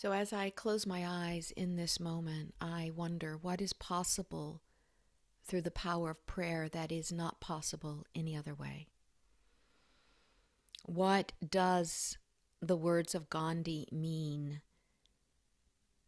[0.00, 4.62] So, as I close my eyes in this moment, I wonder what is possible
[5.44, 8.86] through the power of prayer that is not possible any other way.
[10.86, 12.16] What does
[12.62, 14.62] the words of Gandhi mean?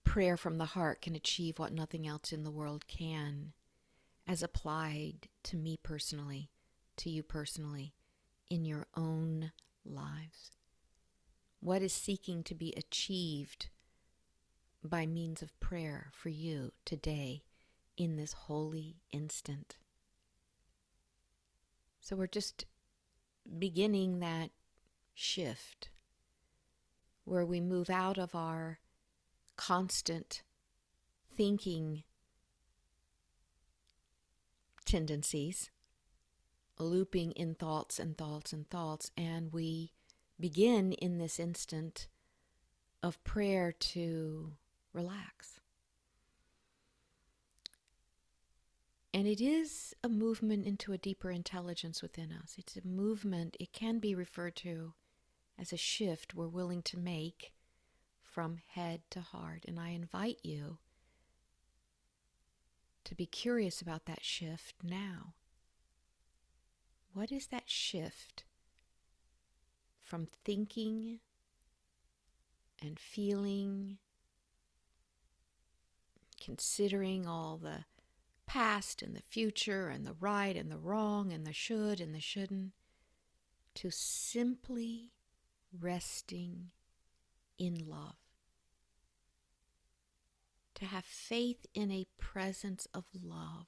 [0.05, 3.53] Prayer from the heart can achieve what nothing else in the world can,
[4.27, 6.49] as applied to me personally,
[6.97, 7.93] to you personally,
[8.49, 9.53] in your own
[9.85, 10.51] lives.
[11.61, 13.69] What is seeking to be achieved
[14.85, 17.43] by means of prayer for you today
[17.97, 19.77] in this holy instant.
[22.01, 22.67] So we're just
[23.59, 24.51] beginning that
[25.15, 25.91] shift
[27.25, 28.81] where we move out of our
[29.57, 30.43] constant
[31.37, 32.03] thinking
[34.85, 35.71] tendencies,
[36.79, 39.93] looping in thoughts and thoughts and thoughts, and we
[40.41, 42.09] begin in this instant
[43.03, 44.55] of prayer to
[44.93, 45.61] relax.
[49.15, 52.55] And it is a movement into a deeper intelligence within us.
[52.57, 54.95] It's a movement, it can be referred to
[55.59, 57.53] as a shift we're willing to make
[58.23, 59.65] from head to heart.
[59.69, 60.79] And I invite you
[63.05, 65.35] to be curious about that shift now.
[67.13, 68.45] What is that shift
[70.01, 71.21] from thinking
[72.81, 73.99] and feeling
[76.45, 77.85] considering all the
[78.47, 82.21] past and the future and the right and the wrong and the should and the
[82.21, 82.73] shouldn't,
[83.75, 85.13] to simply
[85.81, 86.71] resting
[87.59, 88.17] in love.
[90.75, 93.67] To have faith in a presence of love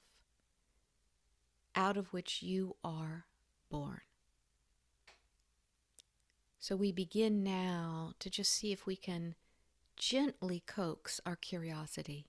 [1.73, 3.25] out of which you are
[3.69, 4.01] born.
[6.59, 9.35] So we begin now to just see if we can
[9.95, 12.27] gently coax our curiosity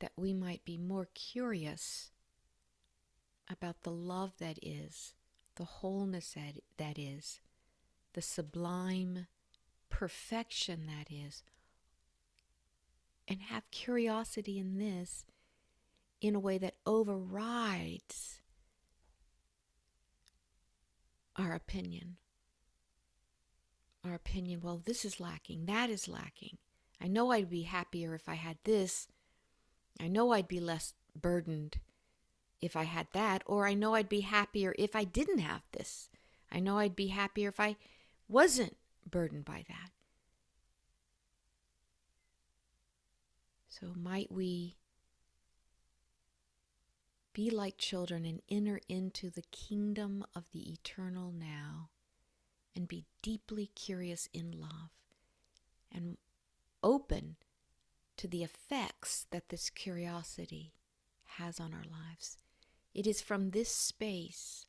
[0.00, 2.10] that we might be more curious
[3.48, 5.14] about the love that is,
[5.56, 7.40] the wholeness that, that is,
[8.14, 9.26] the sublime
[9.88, 11.42] perfection that is,
[13.28, 15.24] and have curiosity in this
[16.20, 18.40] in a way that overrides
[21.36, 22.16] our opinion.
[24.04, 26.56] Our opinion, well, this is lacking, that is lacking.
[27.00, 29.08] I know I'd be happier if I had this,
[29.98, 31.78] I know I'd be less burdened
[32.60, 36.10] if I had that, or I know I'd be happier if I didn't have this.
[36.52, 37.76] I know I'd be happier if I
[38.28, 38.76] wasn't
[39.08, 39.90] burdened by that.
[43.68, 44.76] So, might we
[47.32, 51.88] be like children and enter into the kingdom of the eternal now
[52.74, 54.90] and be deeply curious in love
[55.92, 56.18] and
[56.82, 57.36] open
[58.20, 60.74] to the effects that this curiosity
[61.38, 62.36] has on our lives.
[62.92, 64.66] It is from this space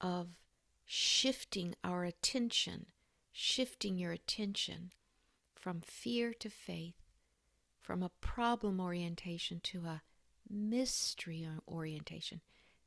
[0.00, 0.38] of
[0.84, 2.86] shifting our attention,
[3.30, 4.90] shifting your attention
[5.54, 6.96] from fear to faith,
[7.80, 10.02] from a problem orientation to a
[10.50, 12.40] mystery orientation.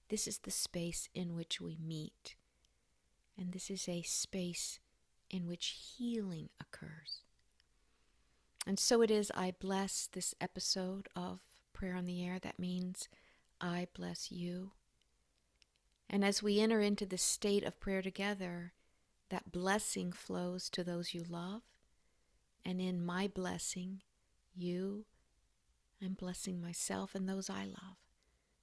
[0.10, 2.36] This is the space in which we meet.
[3.38, 4.80] And this is a space
[5.30, 7.22] in which healing occurs.
[8.68, 11.40] And so it is, I bless this episode of
[11.72, 12.38] Prayer on the Air.
[12.38, 13.08] That means
[13.62, 14.72] I bless you.
[16.10, 18.74] And as we enter into the state of prayer together,
[19.30, 21.62] that blessing flows to those you love.
[22.66, 24.02] And in my blessing,
[24.54, 25.06] you,
[26.04, 27.96] I'm blessing myself and those I love.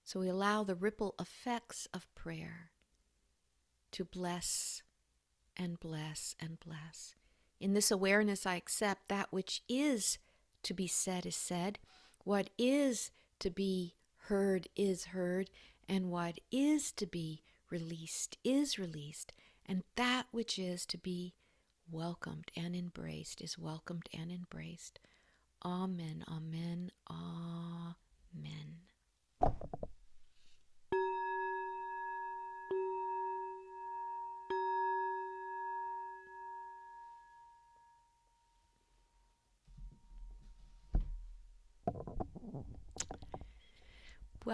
[0.04, 2.72] So we allow the ripple effects of prayer
[3.92, 4.82] to bless
[5.56, 7.14] and bless and bless.
[7.60, 10.18] In this awareness, I accept that which is
[10.64, 11.78] to be said is said,
[12.24, 13.94] what is to be
[14.28, 15.50] heard is heard,
[15.88, 19.32] and what is to be released is released,
[19.66, 21.34] and that which is to be
[21.90, 24.98] welcomed and embraced is welcomed and embraced.
[25.64, 28.76] Amen, amen, amen.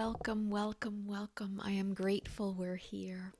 [0.03, 1.61] Welcome, welcome, welcome.
[1.63, 3.33] I am grateful we're here.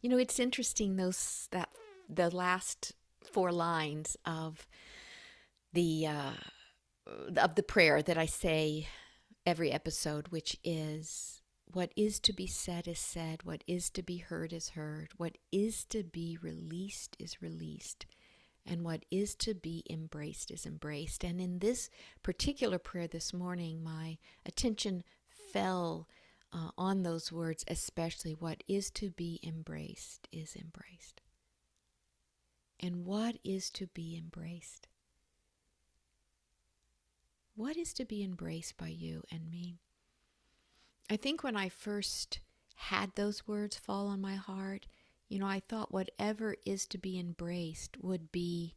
[0.00, 1.68] You know, it's interesting those that
[2.08, 2.94] the last
[3.30, 4.66] four lines of
[5.74, 6.32] the uh,
[7.36, 8.88] of the prayer that I say
[9.44, 14.16] every episode, which is what is to be said is said, what is to be
[14.16, 18.06] heard is heard, what is to be released is released,
[18.64, 21.22] and what is to be embraced is embraced.
[21.22, 21.90] And in this
[22.22, 24.16] particular prayer this morning, my
[24.46, 25.04] attention
[25.52, 26.08] fell
[26.52, 31.20] uh, on those words, especially what is to be embraced is embraced.
[32.78, 34.88] And what is to be embraced?
[37.54, 39.76] What is to be embraced by you and me?
[41.10, 42.40] I think when I first
[42.74, 44.86] had those words fall on my heart,
[45.28, 48.74] you know, I thought whatever is to be embraced would be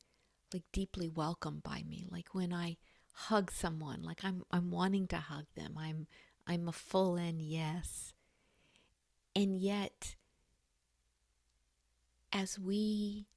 [0.53, 2.05] like deeply welcomed by me.
[2.09, 2.77] Like when I
[3.13, 5.75] hug someone, like I'm I'm wanting to hug them.
[5.77, 6.07] I'm
[6.47, 8.13] I'm a full in yes.
[9.35, 10.15] And yet
[12.31, 13.27] as we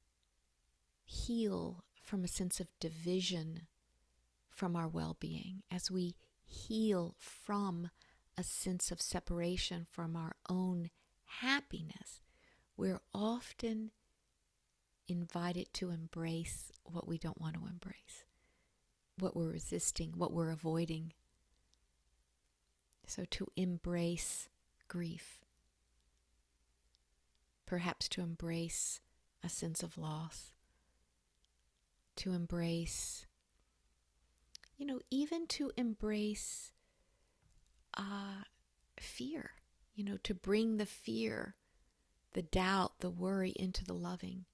[1.04, 3.62] heal from a sense of division
[4.50, 7.90] from our well-being, as we heal from
[8.36, 10.90] a sense of separation from our own
[11.40, 12.20] happiness,
[12.76, 13.90] we're often
[15.06, 18.24] invited to embrace what we don't want to embrace,
[19.18, 21.12] what we're resisting, what we're avoiding.
[23.08, 24.50] So to embrace
[24.86, 25.40] grief,
[27.64, 29.00] perhaps to embrace
[29.42, 30.52] a sense of loss,
[32.16, 33.24] to embrace,
[34.76, 36.72] you know, even to embrace
[37.96, 38.42] uh,
[39.00, 39.52] fear,
[39.94, 41.54] you know, to bring the fear,
[42.34, 44.44] the doubt, the worry into the loving.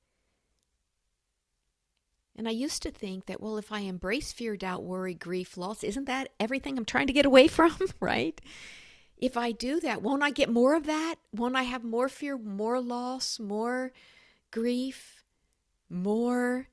[2.37, 5.85] And I used to think that, well, if I embrace fear, doubt, worry, grief, loss,
[5.85, 8.41] isn't that everything I'm trying to get away from, right?
[9.17, 11.17] If I do that, won't I get more of that?
[11.33, 13.93] Won't I have more fear, more loss, more
[14.51, 15.23] grief,
[15.89, 16.69] more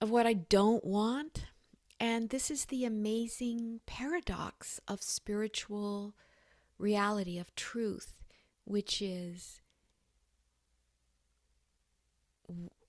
[0.00, 1.44] of what I don't want?
[2.00, 6.14] And this is the amazing paradox of spiritual
[6.78, 8.14] reality, of truth,
[8.64, 9.60] which is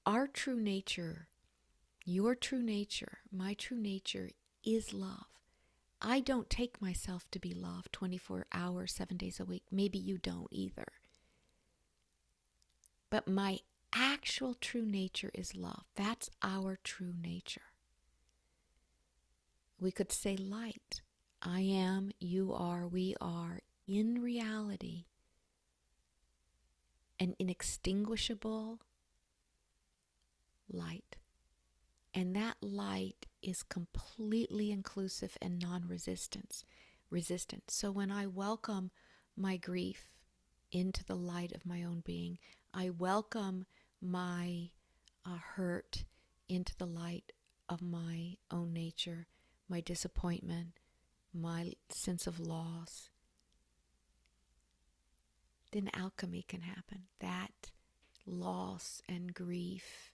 [0.09, 1.27] our true nature,
[2.03, 4.31] your true nature, my true nature
[4.63, 5.27] is love.
[6.01, 9.65] I don't take myself to be love 24 hours, seven days a week.
[9.71, 10.87] Maybe you don't either.
[13.11, 13.59] But my
[13.93, 15.83] actual true nature is love.
[15.93, 17.69] That's our true nature.
[19.79, 21.01] We could say light.
[21.39, 25.05] I am, you are, we are, in reality,
[27.19, 28.79] an inextinguishable
[30.71, 31.17] light.
[32.13, 36.65] And that light is completely inclusive and non resistance
[37.09, 37.71] resistant.
[37.71, 38.91] So when I welcome
[39.35, 40.11] my grief
[40.71, 42.37] into the light of my own being,
[42.73, 43.65] I welcome
[44.01, 44.69] my
[45.25, 46.05] uh, hurt
[46.47, 47.31] into the light
[47.67, 49.27] of my own nature
[49.69, 50.79] my disappointment,
[51.33, 53.09] my sense of loss,
[55.71, 57.03] then alchemy can happen.
[57.19, 57.69] That
[58.25, 60.11] loss and grief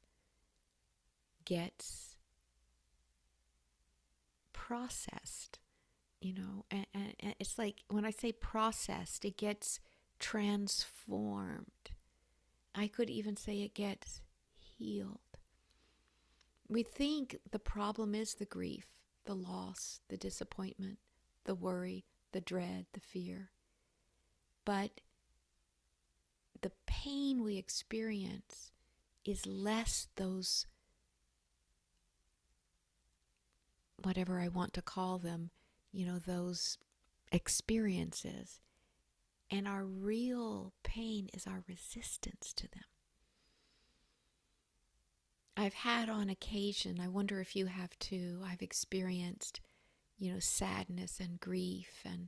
[1.45, 2.18] gets
[4.53, 5.59] processed,
[6.21, 9.80] you know, and, and, and, it's like when I say processed, it gets
[10.19, 11.92] transformed.
[12.74, 14.21] I could even say it gets
[14.56, 15.19] healed.
[16.68, 18.88] We think the problem is the grief
[19.25, 21.00] the loss, the disappointment,
[21.43, 23.51] the worry, the dread, the fear.
[24.63, 25.01] But
[26.62, 28.72] the pain we experience
[29.24, 30.67] is less those,
[34.03, 35.51] whatever I want to call them,
[35.91, 36.77] you know, those
[37.31, 38.59] experiences.
[39.51, 42.83] And our real pain is our resistance to them.
[45.57, 49.61] I've had on occasion, I wonder if you have too, I've experienced,
[50.17, 52.27] you know, sadness and grief and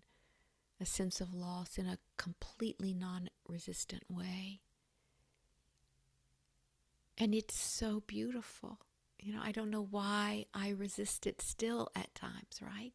[0.79, 4.61] a sense of loss in a completely non resistant way.
[7.17, 8.79] And it's so beautiful.
[9.19, 12.93] You know, I don't know why I resist it still at times, right?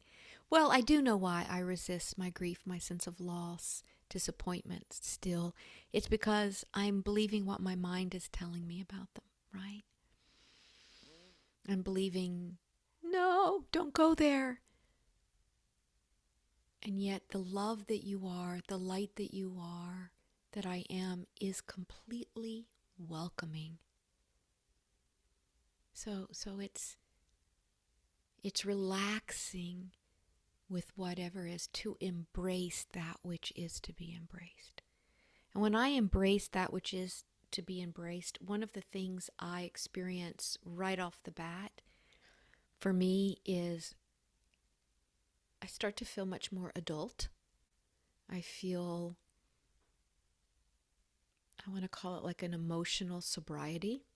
[0.51, 5.55] Well, I do know why I resist my grief, my sense of loss, disappointment still.
[5.93, 9.25] It's because I'm believing what my mind is telling me about them,
[9.55, 9.83] right?
[11.69, 12.59] I'm believing,
[13.03, 14.61] no, don't go there.
[16.85, 20.11] And yet, the love that you are, the light that you are,
[20.53, 22.67] that I am, is completely
[22.99, 23.79] welcoming.
[25.93, 26.97] So, so it's
[28.43, 29.91] it's relaxing
[30.69, 34.83] with whatever is to embrace that which is to be embraced.
[35.55, 38.39] And when I embrace that which is to be embraced.
[38.41, 41.83] One of the things I experience right off the bat
[42.81, 43.95] for me is
[45.63, 47.29] I start to feel much more adult.
[48.29, 49.17] I feel,
[51.65, 54.07] I want to call it like an emotional sobriety.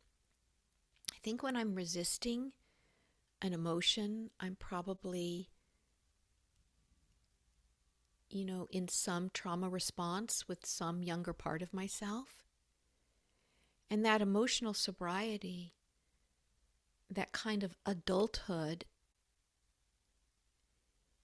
[1.26, 2.52] Think when I'm resisting
[3.42, 5.50] an emotion, I'm probably,
[8.28, 12.44] you know, in some trauma response with some younger part of myself.
[13.90, 15.74] And that emotional sobriety,
[17.10, 18.84] that kind of adulthood,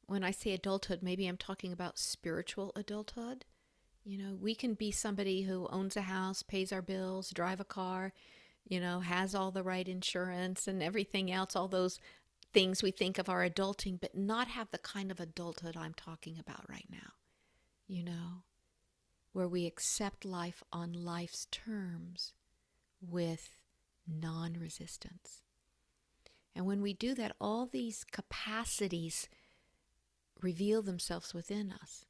[0.06, 3.44] when I say adulthood, maybe I'm talking about spiritual adulthood.
[4.04, 7.64] You know, we can be somebody who owns a house, pays our bills, drive a
[7.64, 8.12] car,
[8.68, 11.98] you know, has all the right insurance and everything else, all those
[12.52, 16.38] things we think of our adulting, but not have the kind of adulthood I'm talking
[16.38, 17.12] about right now,
[17.86, 18.44] you know,
[19.32, 22.34] where we accept life on life's terms
[23.00, 23.56] with
[24.06, 25.42] non resistance.
[26.54, 29.28] And when we do that, all these capacities
[30.42, 32.04] reveal themselves within us.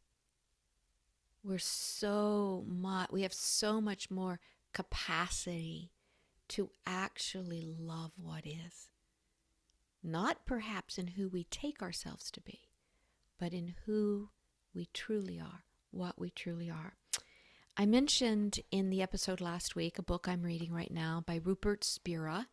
[1.44, 4.40] We're so much, we have so much more
[4.73, 5.90] capacity
[6.52, 8.90] to actually love what is.
[10.02, 12.68] Not perhaps in who we take ourselves to be,
[13.40, 14.28] but in who
[14.75, 16.97] we truly are, what we truly are.
[17.75, 21.85] I mentioned in the episode last week a book I'm reading right now by Rupert
[21.85, 22.49] Spira,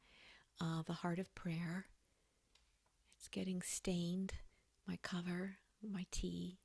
[0.61, 1.87] uh, The Heart of Prayer.
[3.17, 4.31] It's getting stained,
[4.87, 6.59] my cover, my tea.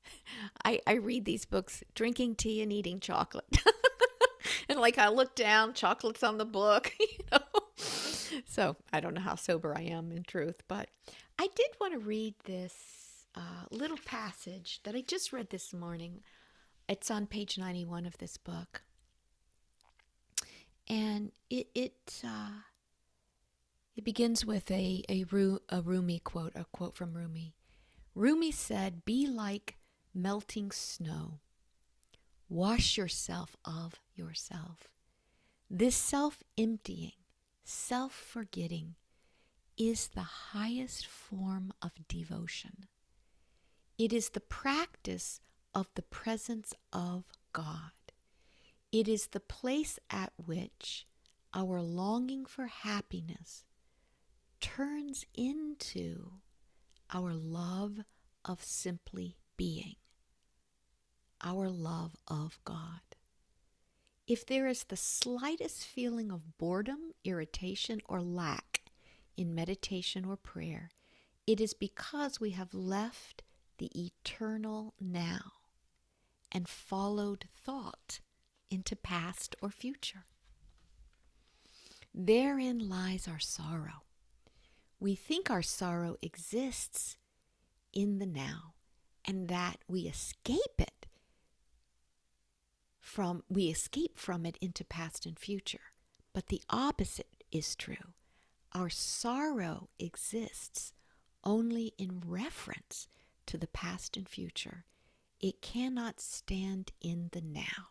[0.64, 3.62] I, I read these books drinking tea and eating chocolate.
[4.68, 7.38] and like I look down, chocolates on the book, you know.
[8.44, 10.88] So I don't know how sober I am in truth, but
[11.38, 16.20] I did want to read this uh, little passage that I just read this morning.
[16.88, 18.82] It's on page 91 of this book.
[20.88, 22.60] And it it uh,
[23.96, 27.54] it begins with a, a, Ru, a Rumi quote, a quote from Rumi.
[28.14, 29.78] Rumi said, Be like
[30.14, 31.40] melting snow.
[32.48, 34.88] Wash yourself of yourself.
[35.70, 37.12] This self emptying,
[37.64, 38.94] self forgetting
[39.76, 42.86] is the highest form of devotion.
[43.98, 45.40] It is the practice
[45.74, 47.92] of the presence of God.
[48.92, 51.06] It is the place at which
[51.52, 53.64] our longing for happiness
[54.60, 56.32] turns into
[57.12, 58.00] our love
[58.44, 59.96] of simply being,
[61.42, 63.05] our love of God.
[64.26, 68.82] If there is the slightest feeling of boredom, irritation, or lack
[69.36, 70.90] in meditation or prayer,
[71.46, 73.44] it is because we have left
[73.78, 75.52] the eternal now
[76.50, 78.20] and followed thought
[78.68, 80.24] into past or future.
[82.12, 84.02] Therein lies our sorrow.
[84.98, 87.16] We think our sorrow exists
[87.92, 88.74] in the now
[89.24, 90.95] and that we escape it
[93.16, 95.94] from we escape from it into past and future.
[96.34, 98.12] But the opposite is true.
[98.74, 100.92] Our sorrow exists
[101.42, 103.08] only in reference
[103.46, 104.84] to the past and future.
[105.40, 107.88] It cannot stand in the now.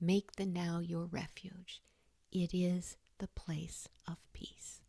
[0.00, 1.80] Make the now your refuge.
[2.32, 4.80] It is the place of peace.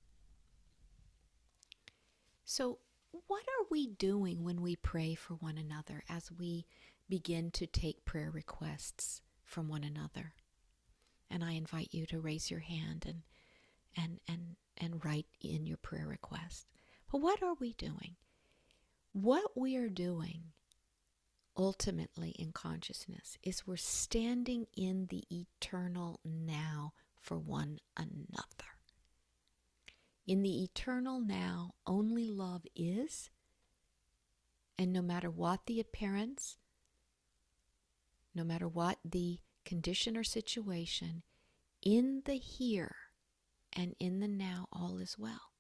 [2.44, 2.80] So,
[3.28, 6.66] what are we doing when we pray for one another as we
[7.08, 10.34] begin to take prayer requests from one another?
[11.30, 13.24] And I invite you to raise your hand and
[13.96, 16.68] and and and write in your prayer request.
[17.12, 18.16] But what are we doing?
[19.14, 20.52] What we are doing
[21.58, 28.78] ultimately in consciousness is we're standing in the eternal now for one another.
[30.28, 33.30] In the eternal now, only love is,
[34.78, 36.58] and no matter what the appearance,
[38.38, 41.24] no matter what the condition or situation,
[41.82, 42.96] in the here
[43.74, 45.52] and in the now, all is well.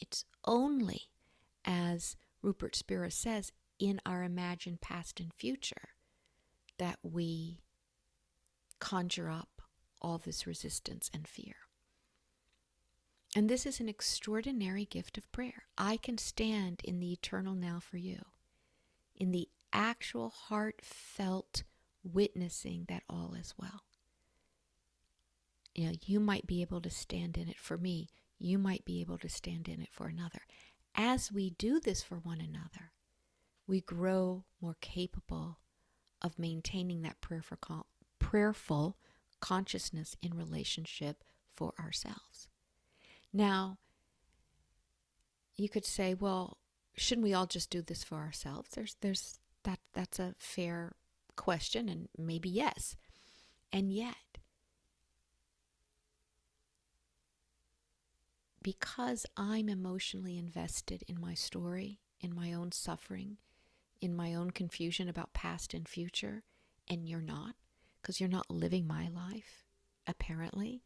[0.00, 1.08] It's only,
[1.64, 5.90] as Rupert Spira says, in our imagined past and future
[6.78, 7.60] that we
[8.78, 9.62] conjure up
[10.00, 11.56] all this resistance and fear.
[13.34, 15.64] And this is an extraordinary gift of prayer.
[15.76, 18.24] I can stand in the eternal now for you,
[19.16, 21.64] in the actual heartfelt
[22.02, 23.82] witnessing that all is well.
[25.74, 28.08] You know, you might be able to stand in it for me.
[28.38, 30.42] You might be able to stand in it for another.
[30.94, 32.92] As we do this for one another,
[33.66, 35.58] we grow more capable
[36.22, 37.86] of maintaining that prayerful,
[38.18, 38.96] prayerful
[39.40, 41.22] consciousness in relationship
[41.54, 42.48] for ourselves.
[43.32, 43.78] Now,
[45.54, 46.58] you could say, well,
[46.96, 48.70] shouldn't we all just do this for ourselves?
[48.70, 50.94] There's there's that that's a fair
[51.38, 52.96] question and maybe yes.
[53.72, 54.16] And yet
[58.62, 63.38] because I'm emotionally invested in my story, in my own suffering,
[64.00, 66.42] in my own confusion about past and future,
[66.86, 67.54] and you're not,
[68.02, 69.64] because you're not living my life,
[70.06, 70.82] apparently.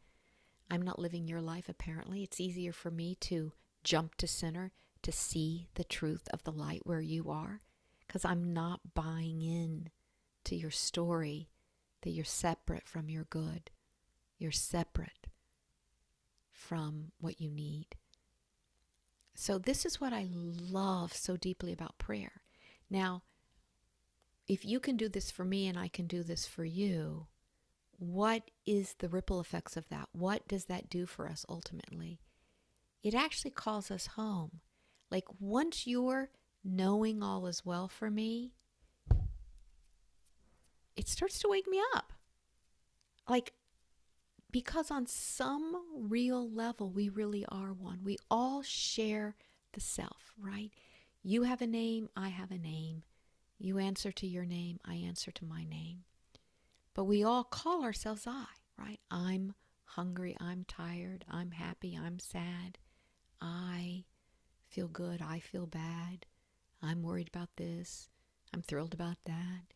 [0.71, 2.23] I'm not living your life, apparently.
[2.23, 4.71] It's easier for me to jump to center
[5.03, 7.61] to see the truth of the light where you are,
[8.07, 9.89] because I'm not buying in
[10.45, 11.49] to your story
[12.03, 13.71] that you're separate from your good.
[14.39, 15.29] You're separate
[16.51, 17.97] from what you need.
[19.35, 22.43] So, this is what I love so deeply about prayer.
[22.91, 23.23] Now,
[24.47, 27.29] if you can do this for me and I can do this for you,
[27.99, 30.09] what is the ripple effects of that?
[30.13, 32.21] What does that do for us ultimately?
[33.03, 34.61] It actually calls us home.
[35.11, 36.31] Like once you're
[36.65, 38.53] knowing all is well for me,
[40.97, 42.13] it starts to wake me up.
[43.29, 43.53] Like,
[44.51, 48.01] because on some real level, we really are one.
[48.05, 49.37] We all share
[49.73, 50.71] the self, right?
[51.23, 53.05] You have a name, I have a name.
[53.59, 56.01] You answer to your name, I answer to my name.
[56.95, 58.45] But we all call ourselves I,
[58.77, 59.01] right?
[59.11, 62.79] I'm hungry, I'm tired, I'm happy, I'm sad,
[63.41, 64.05] I
[64.69, 66.27] feel good, I feel bad,
[66.83, 68.09] I'm worried about this,
[68.53, 69.73] I'm thrilled about that.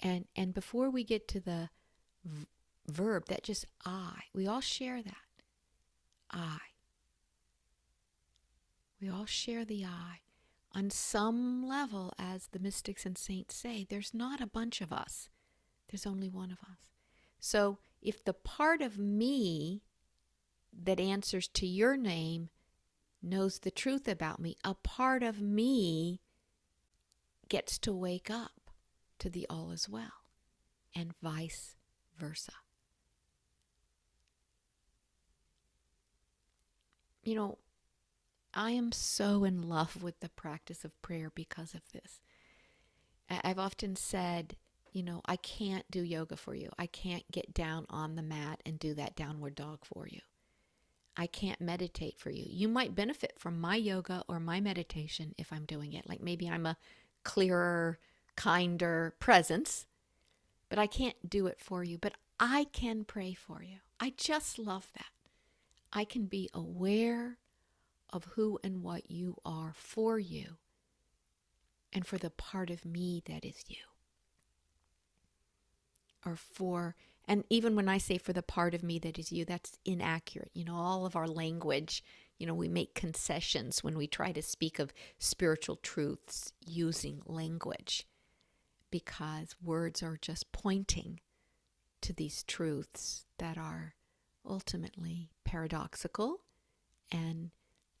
[0.00, 1.68] And and before we get to the
[2.24, 2.46] v-
[2.88, 5.14] verb, that just I, we all share that.
[6.30, 6.58] I.
[9.00, 10.20] We all share the I.
[10.72, 15.28] On some level, as the mystics and saints say, there's not a bunch of us.
[15.90, 16.78] There's only one of us.
[17.40, 19.82] So if the part of me
[20.84, 22.50] that answers to your name
[23.22, 26.20] knows the truth about me, a part of me
[27.48, 28.59] gets to wake up
[29.20, 30.24] to the all is well,
[30.94, 31.76] and vice
[32.18, 32.52] versa.
[37.22, 37.58] You know,
[38.54, 42.20] I am so in love with the practice of prayer because of this.
[43.28, 44.56] I've often said,
[44.92, 46.70] you know, I can't do yoga for you.
[46.78, 50.20] I can't get down on the mat and do that downward dog for you.
[51.16, 52.44] I can't meditate for you.
[52.48, 56.08] You might benefit from my yoga or my meditation if I'm doing it.
[56.08, 56.76] Like maybe I'm a
[57.22, 57.98] clearer,
[58.36, 59.86] kinder presence,
[60.68, 61.98] but I can't do it for you.
[61.98, 63.78] But I can pray for you.
[63.98, 65.10] I just love that.
[65.92, 67.38] I can be aware
[68.12, 70.56] of who and what you are for you
[71.92, 73.76] and for the part of me that is you.
[76.24, 76.94] Or for,
[77.26, 80.50] and even when I say for the part of me that is you, that's inaccurate.
[80.54, 82.04] You know, all of our language,
[82.38, 88.06] you know, we make concessions when we try to speak of spiritual truths using language
[88.90, 91.20] because words are just pointing
[92.02, 93.94] to these truths that are
[94.44, 96.40] ultimately paradoxical
[97.12, 97.50] and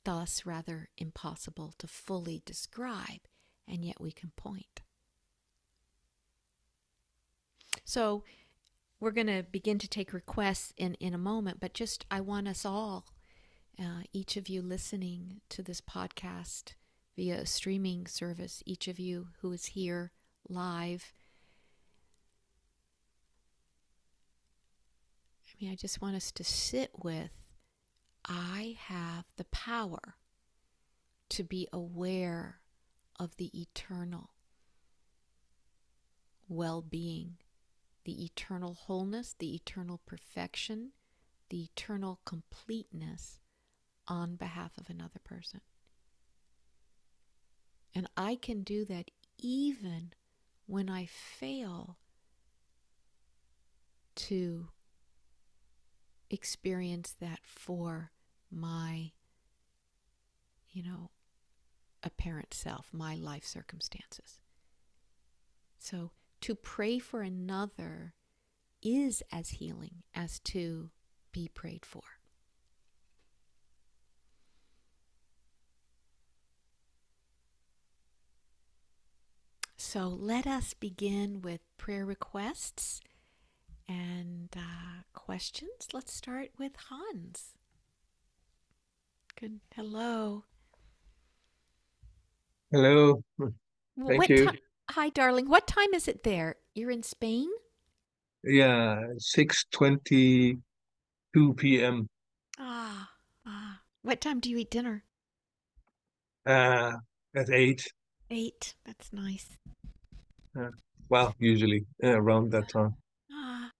[0.04, 3.20] thus rather impossible to fully describe,
[3.68, 4.80] and yet we can point.
[7.84, 8.24] So,
[8.98, 12.48] we're going to begin to take requests in, in a moment, but just I want
[12.48, 13.06] us all,
[13.78, 16.74] uh, each of you listening to this podcast
[17.16, 20.12] via a streaming service, each of you who is here
[20.48, 21.12] live.
[25.46, 27.30] I mean, I just want us to sit with
[28.24, 30.16] I have the power
[31.30, 32.60] to be aware
[33.18, 34.30] of the eternal
[36.48, 37.36] well being,
[38.04, 40.90] the eternal wholeness, the eternal perfection,
[41.48, 43.38] the eternal completeness
[44.08, 45.60] on behalf of another person.
[47.94, 50.12] And I can do that even
[50.70, 51.98] when I fail
[54.14, 54.68] to
[56.30, 58.12] experience that for
[58.52, 59.10] my,
[60.70, 61.10] you know,
[62.04, 64.38] apparent self, my life circumstances.
[65.80, 68.14] So to pray for another
[68.80, 70.90] is as healing as to
[71.32, 72.19] be prayed for.
[79.80, 83.00] So let us begin with prayer requests
[83.88, 85.88] and uh, questions.
[85.94, 87.54] Let's start with Hans.
[89.40, 89.60] Good.
[89.74, 90.44] Hello.
[92.70, 93.24] Hello.
[93.38, 94.50] Thank what you.
[94.50, 95.48] Ti- Hi, darling.
[95.48, 96.56] What time is it there?
[96.74, 97.48] You're in Spain?
[98.44, 100.58] Yeah, 6:22
[101.56, 102.06] p.m.
[102.58, 103.08] Ah,
[103.46, 103.80] ah.
[104.02, 105.04] What time do you eat dinner?
[106.44, 106.92] Uh,
[107.34, 107.90] at 8.
[108.30, 108.74] Eight.
[108.84, 109.48] That's nice.
[110.58, 110.70] Uh,
[111.08, 112.94] well, usually uh, around that time.
[113.32, 113.70] Ah,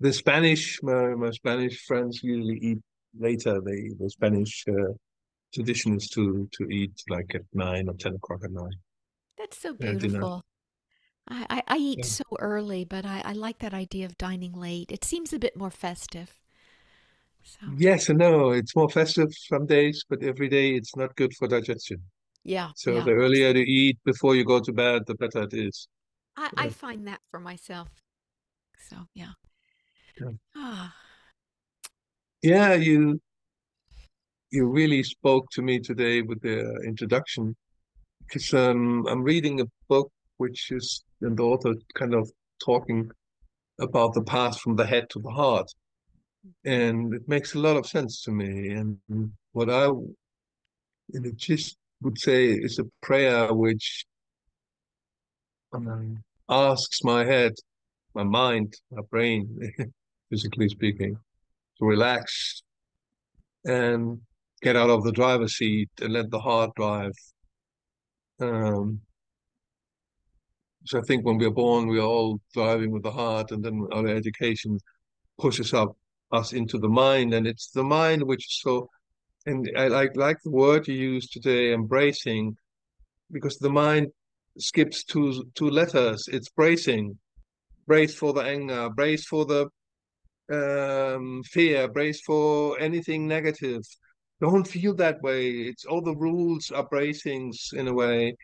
[0.00, 2.78] the Spanish, my, my Spanish friends usually eat
[3.18, 4.92] later the the Spanish uh,
[5.54, 8.74] tradition is to to eat like at nine or ten o'clock at night.
[9.36, 10.42] That's so beautiful.
[11.28, 12.04] I, I, I eat Yeah.
[12.04, 14.90] so early, but I, I like that idea of dining late.
[14.90, 16.38] It seems a bit more festive.
[17.42, 18.50] So, Yes and no.
[18.50, 22.02] It's more festive some days, but every day it's not good for digestion.
[22.44, 23.04] Yeah, So yeah.
[23.04, 25.88] the earlier you eat before you go to bed, the better it is.
[26.36, 27.88] I, I find that for myself.
[28.88, 29.32] So, yeah.
[30.20, 30.94] Yeah, Ah,
[32.42, 33.20] Yeah, you
[34.50, 37.54] you really spoke to me today with the introduction
[38.26, 42.30] because um, I'm reading a book which is and the author kind of
[42.64, 43.10] talking
[43.78, 45.70] about the path from the head to the heart,
[46.64, 48.70] and it makes a lot of sense to me.
[48.70, 48.98] And
[49.52, 49.86] what I
[51.14, 54.06] and it just would say is a prayer which
[55.72, 57.52] um, asks my head,
[58.14, 59.72] my mind, my brain,
[60.30, 61.16] physically speaking,
[61.78, 62.62] to relax
[63.64, 64.20] and
[64.62, 67.12] get out of the driver's seat and let the heart drive.
[68.40, 69.00] Um,
[70.86, 73.62] so I think when we are born, we are all driving with the heart, and
[73.62, 74.78] then our education
[75.38, 75.96] pushes up
[76.32, 78.88] us into the mind, and it's the mind which is so.
[79.46, 82.56] And I like like the word you used today, embracing,
[83.30, 84.08] because the mind
[84.58, 86.28] skips two two letters.
[86.30, 87.18] It's bracing,
[87.86, 89.68] brace for the anger, brace for the
[90.52, 93.82] um, fear, brace for anything negative.
[94.40, 95.50] Don't feel that way.
[95.50, 98.36] It's all the rules are bracings in a way,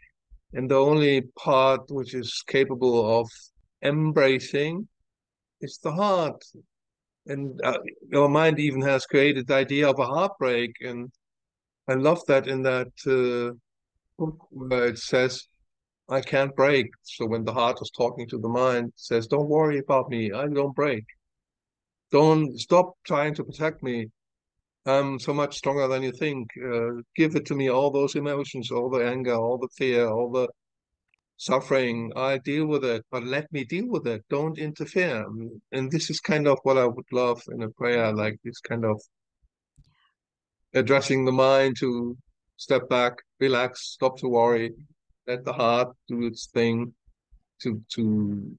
[0.55, 3.29] and the only part which is capable of
[3.83, 4.89] embracing
[5.61, 6.43] is the heart.
[7.27, 7.79] And uh,
[8.11, 11.11] your mind even has created the idea of a heartbreak, and
[11.89, 13.55] I love that in that uh,
[14.19, 15.47] book where it says,
[16.09, 19.79] "I can't break." So when the heart is talking to the mind, says, "Don't worry
[19.79, 20.33] about me.
[20.33, 21.05] I don't break.
[22.13, 24.09] Don't stop trying to protect me.
[24.87, 26.49] I'm so much stronger than you think.
[26.65, 30.31] Uh, give it to me, all those emotions, all the anger, all the fear, all
[30.31, 30.49] the
[31.37, 32.13] suffering.
[32.17, 34.25] I deal with it, but let me deal with it.
[34.31, 35.25] Don't interfere.
[35.25, 38.61] Um, and this is kind of what I would love in a prayer, like this
[38.61, 39.01] kind of
[40.75, 42.17] addressing the mind to
[42.57, 44.73] step back, relax, stop to worry,
[45.27, 46.95] let the heart do its thing,
[47.63, 48.57] to to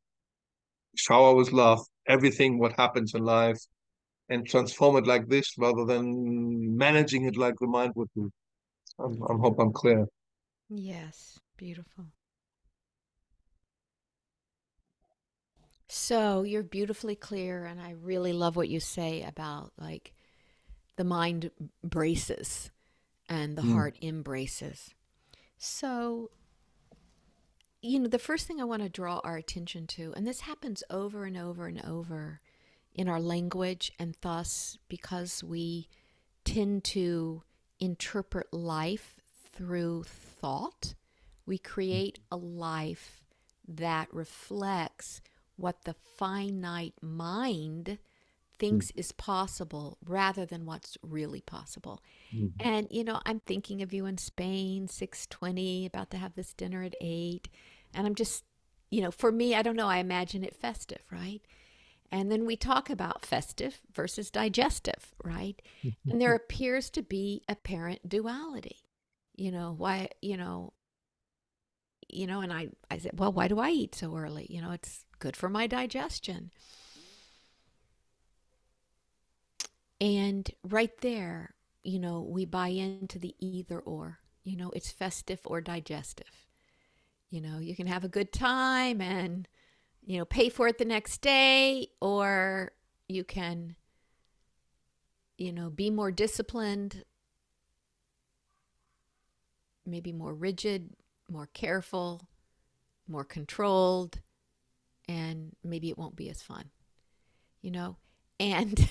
[0.95, 3.59] shower with love everything what happens in life
[4.29, 8.31] and transform it like this rather than managing it like the mind would do.
[8.99, 10.07] I'm, I hope I'm clear.
[10.69, 12.07] yes, beautiful.
[15.87, 20.13] So you're beautifully clear, and I really love what you say about like
[20.97, 21.51] the mind
[21.83, 22.71] braces
[23.29, 23.73] and the Mm.
[23.73, 24.93] heart embraces.
[25.57, 26.29] So,
[27.81, 30.83] you know, the first thing I want to draw our attention to, and this happens
[30.89, 32.41] over and over and over
[32.93, 35.87] in our language, and thus because we
[36.43, 37.43] tend to
[37.79, 39.15] interpret life
[39.53, 40.95] through thought,
[41.45, 43.23] we create a life
[43.67, 45.21] that reflects
[45.57, 47.99] what the finite mind
[48.59, 52.01] thinks is possible rather than what's really possible.
[52.33, 52.53] Mhm.
[52.59, 56.83] And you know, I'm thinking of you in Spain, 6:20, about to have this dinner
[56.83, 57.49] at 8,
[57.93, 58.45] and I'm just,
[58.91, 61.41] you know, for me, I don't know, I imagine it festive, right?
[62.11, 65.61] And then we talk about festive versus digestive, right?
[66.09, 68.77] And there appears to be apparent duality.
[69.35, 70.73] You know, why, you know,
[72.09, 74.47] you know, and I I said, "Well, why do I eat so early?
[74.49, 76.51] You know, it's good for my digestion."
[79.99, 84.19] And right there, you know, we buy into the either or.
[84.43, 86.47] You know, it's festive or digestive.
[87.29, 89.47] You know, you can have a good time and,
[90.05, 92.71] you know, pay for it the next day, or
[93.09, 93.75] you can,
[95.37, 97.03] you know, be more disciplined,
[99.85, 100.95] maybe more rigid,
[101.29, 102.29] more careful,
[103.05, 104.21] more controlled,
[105.07, 106.65] and maybe it won't be as fun,
[107.61, 107.97] you know?
[108.39, 108.89] And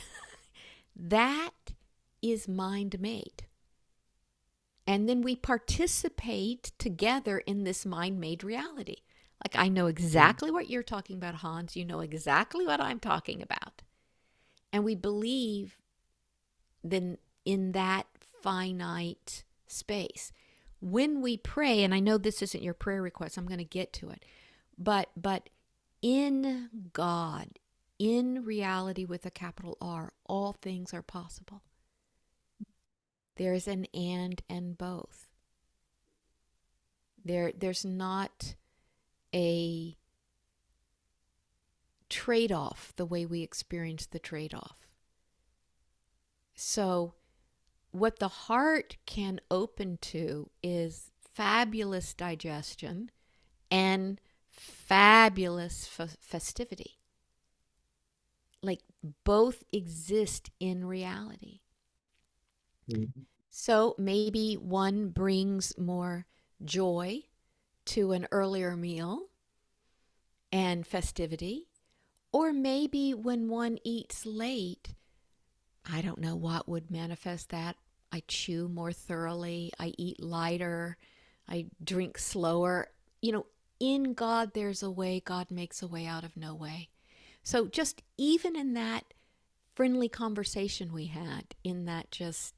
[0.96, 1.72] that
[2.22, 3.44] is mind made.
[4.86, 8.98] And then we participate together in this mind made reality.
[9.44, 11.76] Like, I know exactly what you're talking about, Hans.
[11.76, 13.82] You know exactly what I'm talking about.
[14.72, 15.76] And we believe
[16.82, 18.06] then in that
[18.42, 20.32] finite space.
[20.80, 23.92] When we pray, and I know this isn't your prayer request, I'm going to get
[23.94, 24.24] to it,
[24.78, 25.48] but but
[26.06, 27.58] in God,
[27.98, 31.64] in reality with a capital R, all things are possible.
[33.34, 35.26] There's an and and both.
[37.24, 38.54] There there's not
[39.34, 39.96] a
[42.08, 44.86] trade off the way we experience the trade off.
[46.54, 47.14] So,
[47.90, 53.10] what the heart can open to is fabulous digestion
[53.72, 54.20] and
[54.56, 56.98] fabulous f- festivity.
[58.62, 58.80] Like
[59.24, 61.60] both exist in reality.
[62.90, 63.22] Mm-hmm.
[63.50, 66.26] So maybe one brings more
[66.64, 67.22] joy
[67.86, 69.28] to an earlier meal
[70.52, 71.68] and festivity.
[72.32, 74.94] Or maybe when one eats late,
[75.90, 77.76] I don't know what would manifest that.
[78.12, 80.96] I chew more thoroughly, I eat lighter,
[81.48, 82.88] I drink slower.
[83.22, 83.46] You know,
[83.78, 86.88] in God, there's a way, God makes a way out of no way.
[87.42, 89.14] So, just even in that
[89.74, 92.54] friendly conversation we had, in that just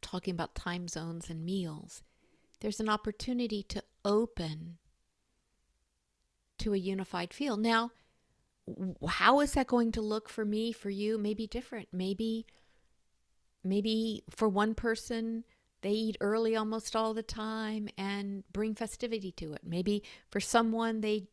[0.00, 2.02] talking about time zones and meals,
[2.60, 4.78] there's an opportunity to open
[6.58, 7.60] to a unified field.
[7.60, 7.90] Now,
[9.08, 11.18] how is that going to look for me, for you?
[11.18, 11.88] Maybe different.
[11.92, 12.46] Maybe,
[13.64, 15.44] maybe for one person,
[15.82, 19.62] they eat early almost all the time and bring festivity to it.
[19.64, 21.28] Maybe for someone, they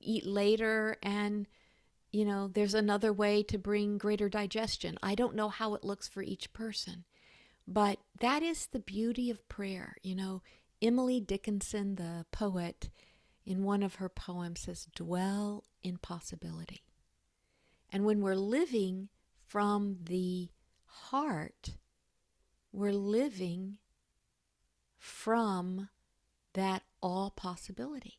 [0.00, 1.46] eat later and
[2.12, 4.98] you know, there's another way to bring greater digestion.
[5.02, 7.04] I don't know how it looks for each person,
[7.66, 9.96] but that is the beauty of prayer.
[10.02, 10.42] You know,
[10.82, 12.90] Emily Dickinson, the poet,
[13.46, 16.82] in one of her poems says, dwell in possibility.
[17.90, 19.08] And when we're living
[19.46, 20.50] from the
[20.84, 21.76] heart,
[22.72, 23.78] we're living
[24.98, 25.88] from
[26.54, 28.18] that all possibility.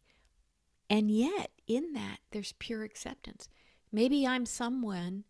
[0.90, 3.50] And yet, in that, there's pure acceptance.
[3.92, 5.24] Maybe I'm someone,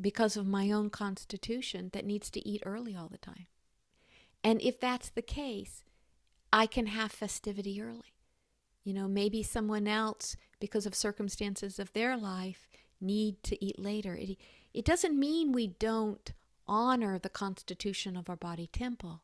[0.00, 3.46] because of my own constitution, that needs to eat early all the time.
[4.44, 5.84] And if that's the case,
[6.52, 8.14] I can have festivity early.
[8.84, 12.68] You know, maybe someone else, because of circumstances of their life,
[13.00, 14.14] need to eat later.
[14.14, 14.36] It,
[14.74, 16.32] it doesn't mean we don't
[16.72, 19.20] honor the constitution of our body temple,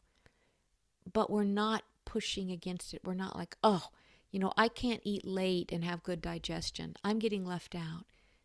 [1.11, 3.01] but we're not pushing against it.
[3.05, 3.89] We're not like, oh,
[4.31, 6.95] you know, I can't eat late and have good digestion.
[7.03, 8.05] I'm getting left out.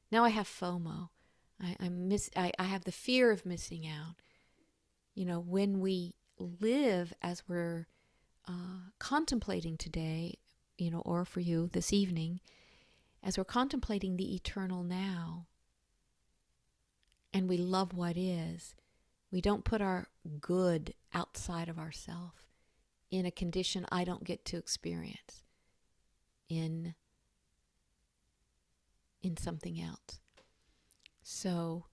[0.09, 1.09] Now I have FOMO.
[1.61, 2.29] I, I miss.
[2.35, 4.15] I, I have the fear of missing out.
[5.15, 7.87] You know, when we live as we're
[8.47, 10.37] uh, contemplating today,
[10.77, 12.39] you know, or for you this evening,
[13.21, 15.47] as we're contemplating the eternal now,
[17.33, 18.75] and we love what is,
[19.33, 20.07] we don't put our
[20.39, 22.45] good outside of ourself
[23.09, 25.41] in a condition I don't get to experience
[26.47, 26.93] in
[29.23, 30.19] in something else.
[31.23, 31.85] So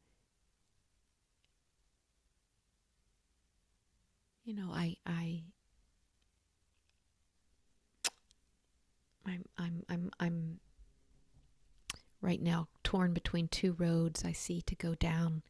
[4.44, 5.44] you know, I I
[9.24, 10.60] I'm I'm I'm I'm
[12.20, 15.42] right now torn between two roads I see to go down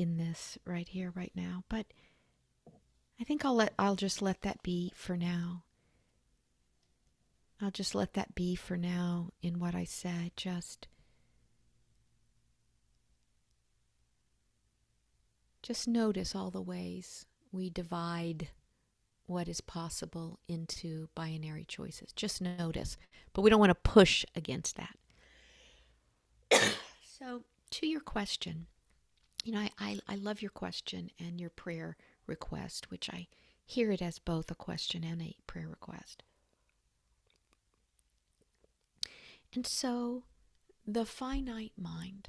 [0.00, 1.86] in this right here right now but
[3.20, 5.64] I think I'll let I'll just let that be for now.
[7.60, 10.88] I'll just let that be for now in what I said just
[15.62, 18.48] just notice all the ways we divide
[19.26, 22.12] what is possible into binary choices.
[22.12, 22.96] Just notice.
[23.34, 24.96] But we don't want to push against that.
[27.04, 28.66] so, to your question,
[29.44, 33.26] you know, I, I, I, love your question and your prayer request, which I
[33.64, 36.22] hear it as both a question and a prayer request.
[39.54, 40.24] And so,
[40.86, 42.28] the finite mind,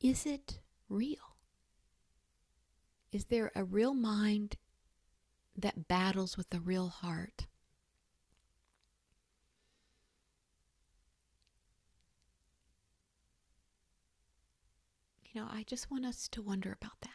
[0.00, 1.36] is it real?
[3.12, 4.56] Is there a real mind
[5.56, 7.46] that battles with a real heart?
[15.34, 17.10] You know, I just want us to wonder about that.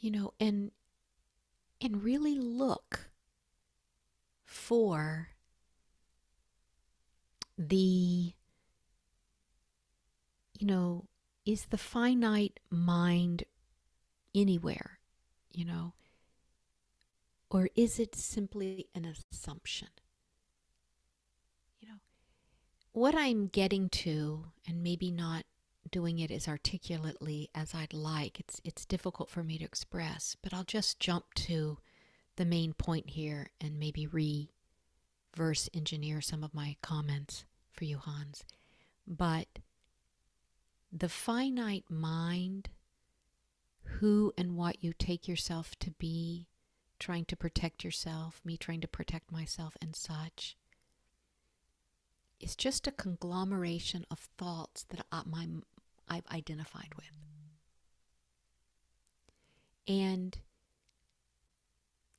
[0.00, 0.72] You know, and
[1.80, 3.10] and really look
[4.44, 5.28] for
[7.56, 8.34] the
[10.58, 11.06] you know,
[11.46, 13.44] is the finite mind
[14.34, 14.98] anywhere,
[15.52, 15.94] you know?
[17.50, 19.88] Or is it simply an assumption?
[22.92, 25.44] What I'm getting to, and maybe not
[25.90, 30.52] doing it as articulately as I'd like, it's, it's difficult for me to express, but
[30.52, 31.78] I'll just jump to
[32.36, 34.06] the main point here and maybe
[35.36, 38.44] reverse engineer some of my comments for you, Hans.
[39.06, 39.60] But
[40.92, 42.70] the finite mind,
[43.84, 46.48] who and what you take yourself to be,
[46.98, 50.56] trying to protect yourself, me trying to protect myself, and such,
[52.40, 55.46] is just a conglomeration of thoughts that I, my,
[56.08, 57.10] I've identified with.
[59.86, 60.38] And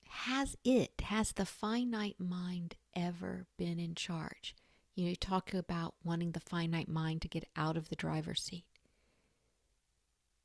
[0.09, 4.55] has it, has the finite mind ever been in charge?
[4.95, 8.41] You know, you talk about wanting the finite mind to get out of the driver's
[8.41, 8.65] seat.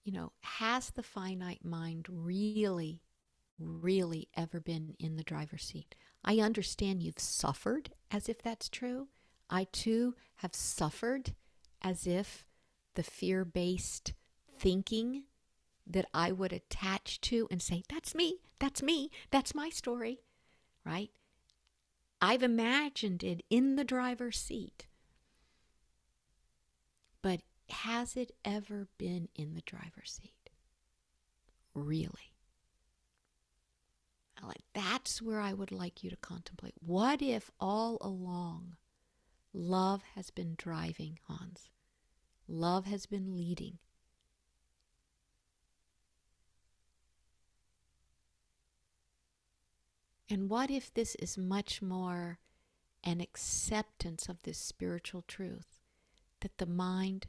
[0.04, 3.02] You know, has the finite mind really,
[3.58, 5.96] really ever been in the driver's seat?
[6.24, 9.08] I understand you've suffered as if that's true.
[9.48, 11.34] I too have suffered
[11.82, 12.44] as if
[12.94, 14.14] the fear based
[14.58, 15.24] thinking
[15.86, 20.20] that I would attach to and say, that's me, that's me, that's my story,
[20.84, 21.10] right?
[22.20, 24.86] I've imagined it in the driver's seat.
[27.22, 30.50] But has it ever been in the driver's seat?
[31.74, 32.32] Really?
[34.42, 36.74] Like that's where I would like you to contemplate.
[36.80, 38.76] What if all along
[39.56, 41.70] love has been driving, Hans?
[42.46, 43.78] Love has been leading.
[50.28, 52.38] And what if this is much more
[53.02, 55.78] an acceptance of this spiritual truth
[56.40, 57.26] that the mind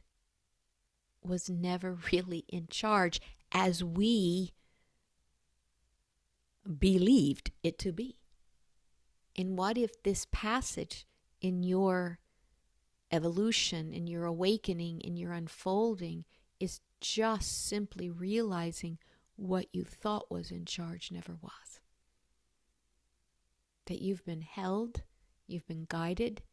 [1.23, 4.53] was never really in charge as we
[6.77, 8.19] believed it to be?
[9.37, 11.05] And what if this passage
[11.47, 12.19] in your
[13.12, 16.25] evolution, in your awakening, in your unfolding
[16.60, 18.97] is just simply realizing
[19.36, 21.77] what you thought was in charge never was?
[23.88, 25.01] that you've been held,
[25.47, 26.43] you've been guided,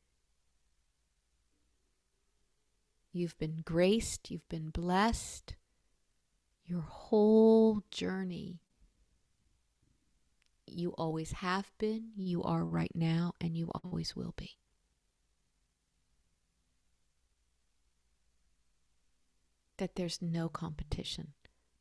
[3.12, 5.56] you've been graced, you've been blessed.
[6.66, 8.62] Your whole journey,
[10.66, 14.52] you always have been, you are right now, and you always will be.
[19.78, 21.32] That there's no competition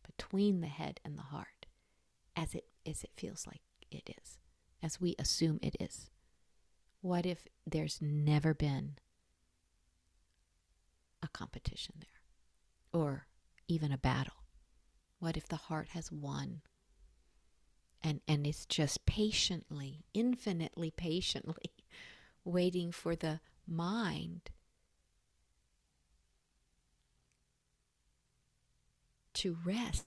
[0.06, 1.66] between the head and the heart
[2.36, 4.38] as it as it feels like it is
[4.82, 6.10] as we assume it is?
[7.02, 8.98] What if there's never been
[11.22, 13.28] a competition there or
[13.68, 14.44] even a battle?
[15.20, 16.62] What if the heart has won
[18.04, 21.72] and, and it's just patiently, infinitely patiently
[22.44, 24.50] waiting for the mind
[29.44, 30.06] to rest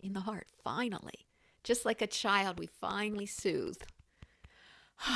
[0.00, 1.26] in the heart finally
[1.64, 3.82] just like a child, we finally soothe.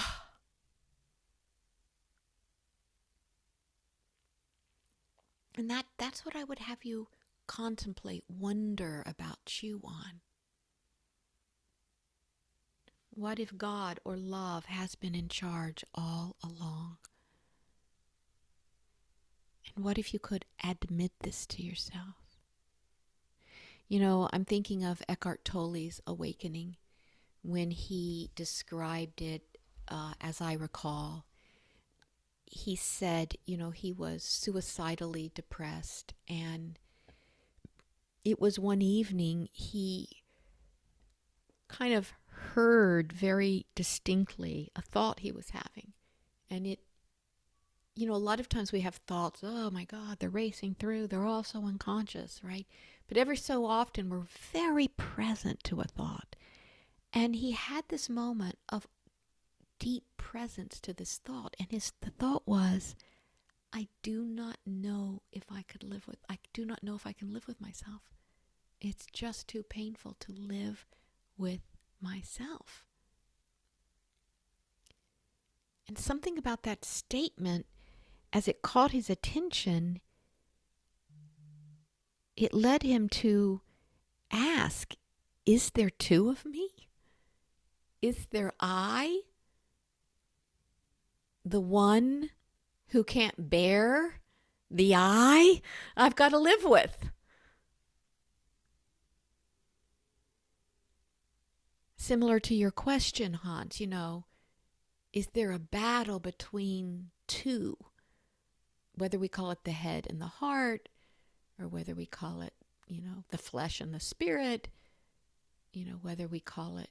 [5.57, 7.09] and that that's what I would have you
[7.47, 10.21] contemplate, wonder about, chew on.
[13.11, 16.99] What if God or love has been in charge all along?
[19.75, 22.17] And what if you could admit this to yourself?
[23.89, 26.77] You know, I'm thinking of Eckhart Tolle's Awakening
[27.43, 29.43] when he described it,
[29.89, 31.25] uh, as I recall.
[32.47, 36.79] He said, you know, he was suicidally depressed, and
[38.25, 40.23] it was one evening he
[41.69, 42.13] kind of
[42.55, 45.93] heard very distinctly a thought he was having.
[46.51, 46.81] And it,
[47.97, 51.07] you know, a lot of times we have thoughts, oh my God, they're racing through,
[51.07, 52.67] they're all so unconscious, right?
[53.09, 56.37] But every so often, we're very present to a thought.
[57.13, 58.87] And he had this moment of
[59.79, 61.57] deep presence to this thought.
[61.59, 62.95] And his the thought was,
[63.73, 67.13] I do not know if I could live with I do not know if I
[67.13, 68.11] can live with myself.
[68.81, 70.87] It's just too painful to live
[71.39, 71.61] with
[72.01, 72.85] myself.
[75.89, 77.67] And something about that statement,
[78.37, 79.99] as it caught his attention,
[82.37, 83.63] it led him to
[84.31, 84.93] ask
[85.47, 86.69] Is there two of me?
[88.03, 89.23] Is there I,
[91.47, 92.29] the one
[92.89, 94.21] who can't bear
[94.71, 95.63] the I
[95.97, 97.09] I've got to live with?
[101.97, 104.27] Similar to your question, Hans, you know,
[105.15, 107.79] is there a battle between two?
[108.97, 110.89] Whether we call it the head and the heart,
[111.61, 112.55] or whether we call it,
[112.87, 114.69] you know, the flesh and the spirit,
[115.73, 116.91] you know, whether we call it,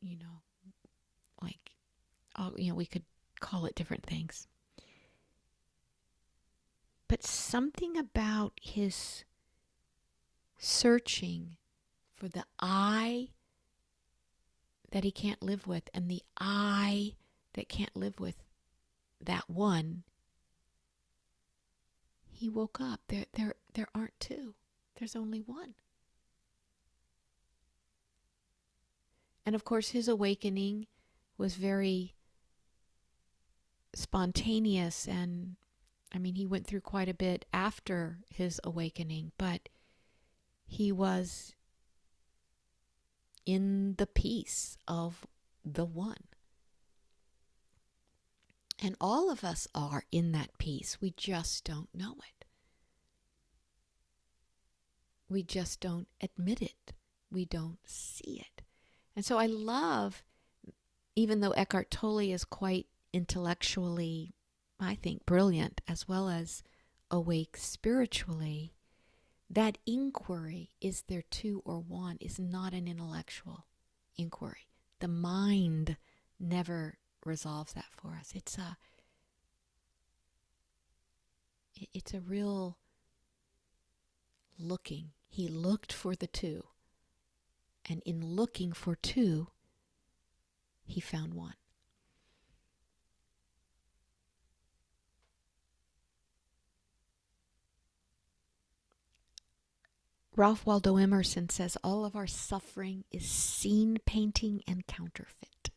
[0.00, 0.42] you know,
[1.40, 1.72] like,
[2.36, 3.04] oh, you know, we could
[3.40, 4.46] call it different things.
[7.08, 9.24] But something about his
[10.58, 11.56] searching
[12.14, 13.28] for the I
[14.90, 17.14] that he can't live with and the I
[17.58, 18.42] that can't live with
[19.20, 20.04] that one,
[22.30, 23.00] he woke up.
[23.08, 24.54] There there there aren't two.
[24.96, 25.74] There's only one.
[29.44, 30.86] And of course his awakening
[31.36, 32.14] was very
[33.94, 35.56] spontaneous and
[36.12, 39.68] I mean he went through quite a bit after his awakening, but
[40.66, 41.54] he was
[43.46, 45.26] in the peace of
[45.64, 46.27] the one.
[48.80, 50.98] And all of us are in that peace.
[51.00, 52.44] We just don't know it.
[55.28, 56.92] We just don't admit it.
[57.30, 58.62] We don't see it.
[59.16, 60.22] And so I love,
[61.16, 64.32] even though Eckhart Tolle is quite intellectually,
[64.78, 66.62] I think, brilliant, as well as
[67.10, 68.74] awake spiritually,
[69.50, 73.66] that inquiry is there two or one is not an intellectual
[74.16, 74.68] inquiry.
[75.00, 75.96] The mind
[76.38, 76.98] never
[77.28, 78.32] resolves that for us.
[78.34, 78.76] It's a
[81.94, 82.76] it's a real
[84.58, 85.10] looking.
[85.28, 86.64] He looked for the two.
[87.88, 89.48] And in looking for two,
[90.84, 91.54] he found one.
[100.36, 105.70] Ralph Waldo Emerson says all of our suffering is scene painting and counterfeit.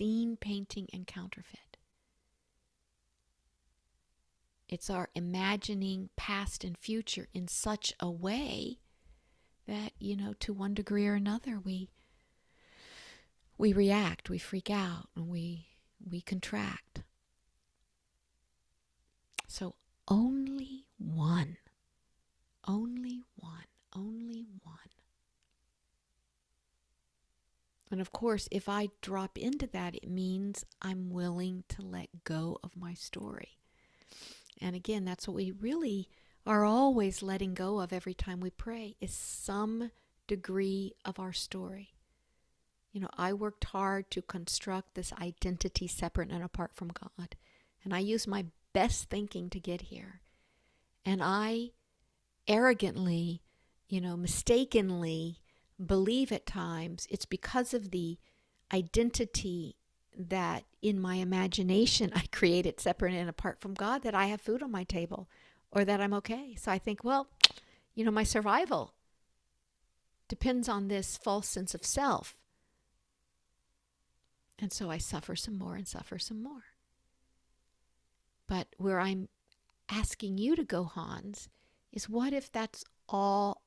[0.00, 1.76] Scene painting and counterfeit.
[4.66, 8.78] It's our imagining past and future in such a way
[9.68, 11.90] that, you know, to one degree or another, we
[13.58, 15.66] we react, we freak out, and we
[16.02, 17.02] we contract.
[19.48, 19.74] So
[20.08, 21.58] only one
[22.66, 24.89] only one, only one.
[27.90, 32.58] And of course, if I drop into that, it means I'm willing to let go
[32.62, 33.58] of my story.
[34.60, 36.08] And again, that's what we really
[36.46, 39.90] are always letting go of every time we pray is some
[40.26, 41.94] degree of our story.
[42.92, 47.36] You know, I worked hard to construct this identity separate and apart from God.
[47.84, 50.20] And I used my best thinking to get here.
[51.04, 51.70] And I
[52.46, 53.42] arrogantly,
[53.88, 55.39] you know, mistakenly
[55.84, 58.18] believe at times it's because of the
[58.72, 59.76] identity
[60.16, 64.62] that in my imagination I created separate and apart from God that I have food
[64.62, 65.28] on my table
[65.70, 66.54] or that I'm okay.
[66.56, 67.28] So I think, well,
[67.94, 68.94] you know, my survival
[70.28, 72.36] depends on this false sense of self.
[74.58, 76.64] And so I suffer some more and suffer some more.
[78.46, 79.28] But where I'm
[79.90, 81.48] asking you to go, Hans,
[81.92, 83.62] is what if that's all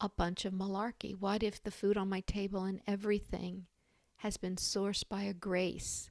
[0.00, 1.14] a bunch of malarkey?
[1.18, 3.66] What if the food on my table and everything
[4.18, 6.10] has been sourced by a grace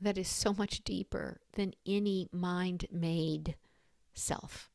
[0.00, 3.56] that is so much deeper than any mind made
[4.14, 4.70] self?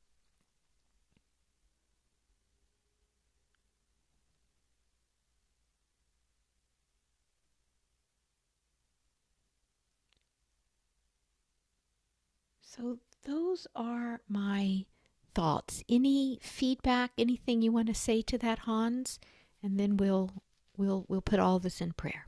[12.62, 14.86] So, those are my
[15.34, 15.84] thoughts.
[15.90, 19.20] Any feedback, anything you want to say to that, Hans?
[19.62, 20.32] And then we'll
[20.78, 22.28] we'll we'll put all this in prayer.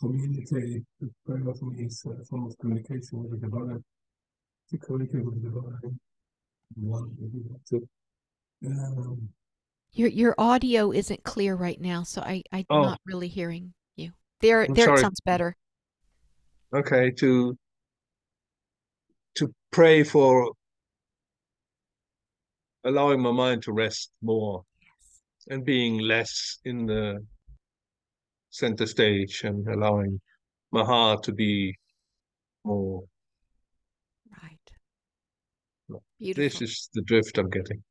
[0.00, 3.84] communicate the prayer for me is a form of communication with the divine.
[4.70, 6.00] To communicate with the divine.
[6.76, 7.16] One,
[8.66, 9.28] um,
[9.92, 12.82] your your audio isn't clear right now, so I I'm Oh.
[12.82, 14.12] not really hearing you.
[14.40, 15.56] There I'm there it sounds better.
[16.72, 17.56] Okay, to
[19.34, 20.52] to pray for
[22.84, 24.62] allowing my mind to rest more
[25.48, 27.24] and being less in the
[28.50, 30.20] center stage and allowing
[30.72, 31.74] my heart to be
[32.64, 33.02] more.
[34.42, 36.00] Right.
[36.18, 36.42] Beautiful.
[36.44, 37.82] This is the drift I'm getting.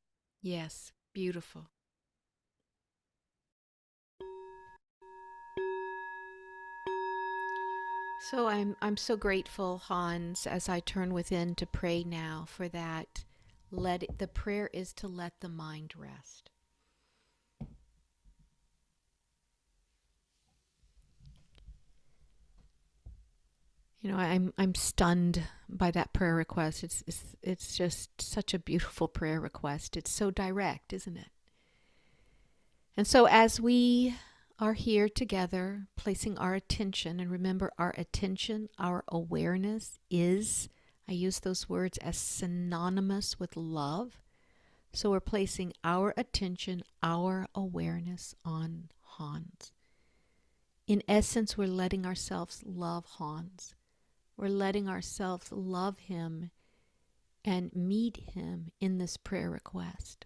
[0.41, 1.69] Yes, beautiful.
[8.29, 13.23] So I'm I'm so grateful, Hans, as I turn within to pray now for that.
[13.71, 16.51] Let it, the prayer is to let the mind rest.
[23.99, 26.83] You know, I'm I'm stunned by that prayer request.
[26.83, 29.97] It's it's it's just such a beautiful prayer request.
[29.97, 31.31] It's so direct, isn't it?
[32.95, 34.13] And so as we
[34.59, 40.67] are here together, placing our attention, and remember our attention, our awareness is,
[41.07, 44.21] I use those words as synonymous with love.
[44.91, 49.71] So we're placing our attention, our awareness on Hans.
[50.87, 53.75] In essence, we're letting ourselves love Hans.
[54.35, 56.51] We're letting ourselves love him
[57.45, 60.25] and meet him in this prayer request.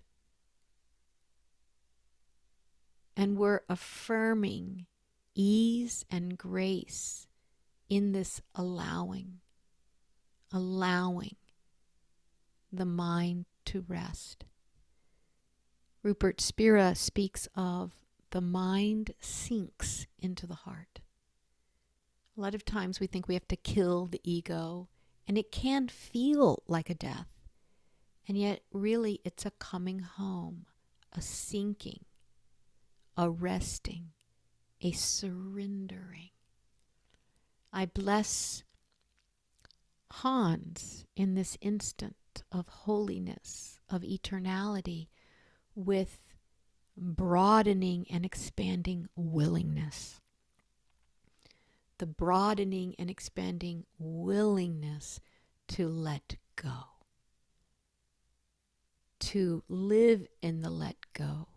[3.16, 4.88] And we're affirming
[5.36, 7.28] ease and grace
[7.90, 9.40] in this allowing,
[10.52, 11.36] allowing
[12.72, 14.46] the mind to rest.
[16.02, 17.94] Rupert Spira speaks of
[18.32, 21.02] the mind sinks into the heart.
[22.36, 24.90] A lot of times we think we have to kill the ego,
[25.28, 27.28] and it can feel like a death.
[28.28, 30.66] And yet, really, it's a coming home,
[31.12, 32.06] a sinking,
[33.18, 34.12] a resting,
[34.82, 36.30] a surrendering.
[37.72, 38.64] I bless
[40.12, 42.16] Hans in this instant
[42.52, 45.08] of holiness, of eternality,
[45.76, 46.20] with
[46.96, 50.22] broadening and expanding willingness.
[51.98, 55.20] The broadening and expanding willingness
[55.70, 56.86] to let go,
[59.20, 61.48] to live in the let go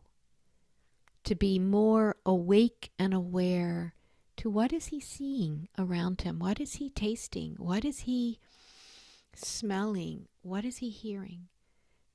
[1.27, 3.95] to be more awake and aware
[4.37, 6.39] to what is he seeing around him?
[6.39, 7.57] What is he tasting?
[7.59, 8.39] What is he
[9.35, 10.29] smelling?
[10.43, 11.49] What is he hearing?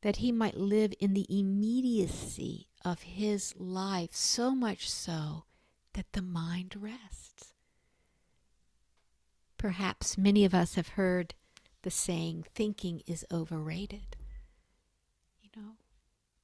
[0.01, 5.43] That he might live in the immediacy of his life, so much so
[5.93, 7.53] that the mind rests.
[9.57, 11.35] Perhaps many of us have heard
[11.81, 14.15] the saying, thinking is overrated.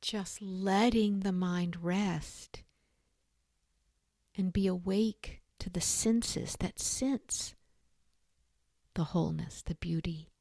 [0.07, 2.63] Just letting the mind rest
[4.37, 7.55] and be awake to the senses that sense
[8.93, 10.31] the wholeness, the beauty,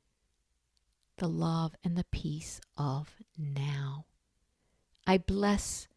[1.16, 4.06] the love, and the peace of now.
[5.04, 5.88] I bless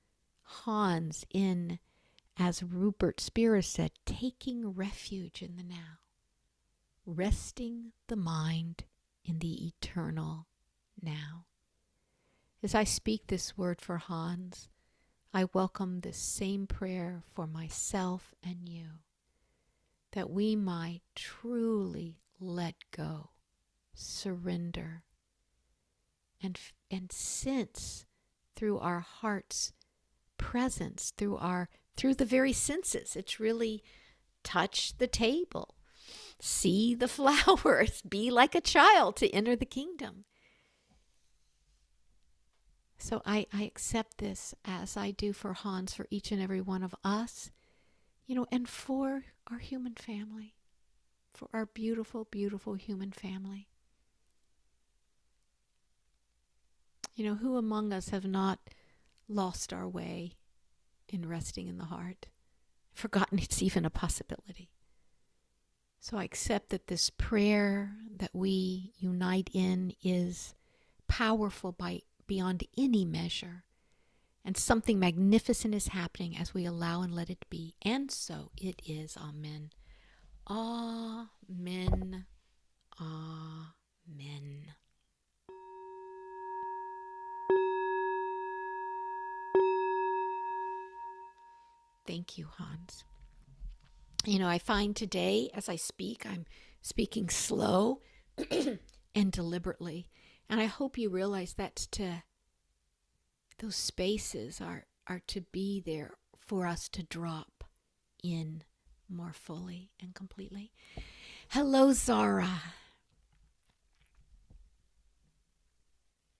[0.42, 1.78] Hans in,
[2.38, 6.00] as Rupert Spira said, taking refuge in the now,
[7.06, 8.86] resting the mind
[9.24, 10.48] in the eternal
[11.00, 11.46] now.
[12.62, 14.68] As I speak this word for Hans,
[15.34, 19.00] I welcome this same prayer for myself and you,
[20.12, 23.30] that we might truly let go,
[23.94, 25.04] surrender,
[26.44, 26.60] and,
[26.92, 28.06] and sense
[28.58, 29.72] through our heart's
[30.38, 33.16] presence, through our through the very senses.
[33.16, 33.84] It's really
[34.44, 35.76] touch the table,
[36.42, 40.26] see the flowers, be like a child to enter the kingdom.
[43.02, 46.84] So I, I accept this as I do for Hans, for each and every one
[46.84, 47.50] of us,
[48.28, 50.54] you know, and for our human family,
[51.32, 53.70] for our beautiful, beautiful human family.
[57.16, 58.60] You know, who among us have not
[59.30, 60.34] lost our way
[61.08, 62.28] in resting in the heart,
[62.94, 64.72] forgotten it's even a possibility?
[66.02, 70.54] So I accept that this prayer that we unite in is
[71.08, 73.64] powerful by beyond any measure.
[74.46, 77.76] And something magnificent is happening as we allow and let it be.
[77.82, 79.18] And so it is.
[79.18, 79.72] Amen.
[80.50, 82.26] Amen.
[83.02, 84.64] Amen.
[92.08, 93.04] Thank you, Hans.
[94.26, 96.46] You know, I find today as I speak, I'm
[96.82, 98.02] speaking slow
[99.16, 100.08] and deliberately
[100.50, 102.24] and I hope you realize that's to,
[103.60, 107.64] those spaces are, are to be there for us to drop
[108.24, 108.64] in
[109.08, 110.72] more fully and completely.
[111.50, 112.62] Hello, Zara.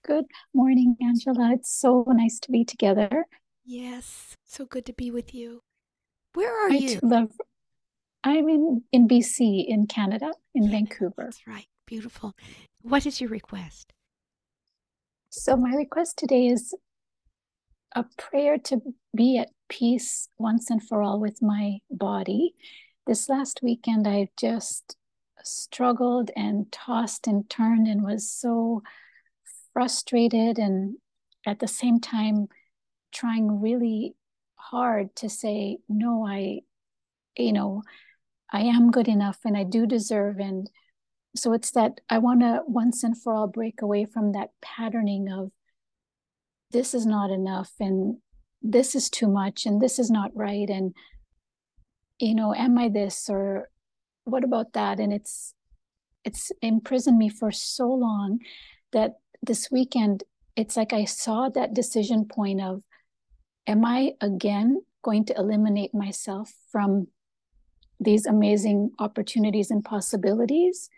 [0.04, 1.52] Good morning, Angela.
[1.52, 3.26] It's so nice to be together.
[3.64, 5.62] Yes, so good to be with you.
[6.34, 6.98] Where are I you?
[7.02, 7.32] love.
[8.24, 11.14] I'm in in BC, in Canada, in Vancouver.
[11.24, 11.66] That's right.
[11.86, 12.34] Beautiful.
[12.82, 13.92] What is your request?
[15.32, 16.74] So, my request today is
[17.94, 18.82] a prayer to
[19.16, 22.56] be at peace once and for all with my body.
[23.06, 24.96] This last weekend, I just
[25.44, 28.82] struggled and tossed and turned and was so
[29.72, 30.96] frustrated, and
[31.46, 32.48] at the same time,
[33.12, 34.16] trying really
[34.56, 36.62] hard to say, No, I,
[37.36, 37.84] you know,
[38.50, 40.40] I am good enough and I do deserve.
[40.40, 40.68] And
[41.36, 45.30] so it's that I want to once and for all break away from that patterning
[45.30, 45.50] of
[46.72, 48.18] this is not enough and
[48.62, 50.94] this is too much and this is not right and
[52.18, 53.70] you know, am I this or
[54.24, 55.00] what about that?
[55.00, 55.54] And it's
[56.22, 58.40] it's imprisoned me for so long
[58.92, 60.22] that this weekend
[60.54, 62.82] it's like I saw that decision point of
[63.66, 67.06] am I again going to eliminate myself from
[67.98, 70.90] these amazing opportunities and possibilities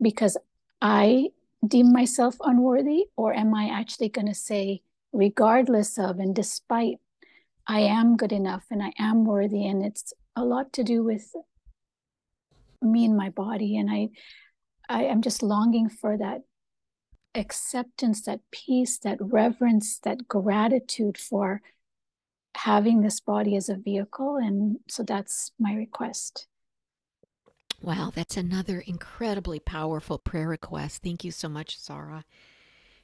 [0.00, 0.36] because
[0.80, 1.28] I
[1.66, 3.06] deem myself unworthy?
[3.16, 4.82] Or am I actually going to say,
[5.12, 6.98] regardless of and despite,
[7.66, 9.66] I am good enough and I am worthy?
[9.66, 11.32] And it's a lot to do with
[12.82, 13.76] me and my body.
[13.76, 14.08] And I,
[14.88, 16.42] I am just longing for that
[17.34, 21.62] acceptance, that peace, that reverence, that gratitude for
[22.56, 24.36] having this body as a vehicle.
[24.36, 26.46] And so that's my request.
[27.82, 31.02] Wow, that's another incredibly powerful prayer request.
[31.02, 32.24] Thank you so much, Zara.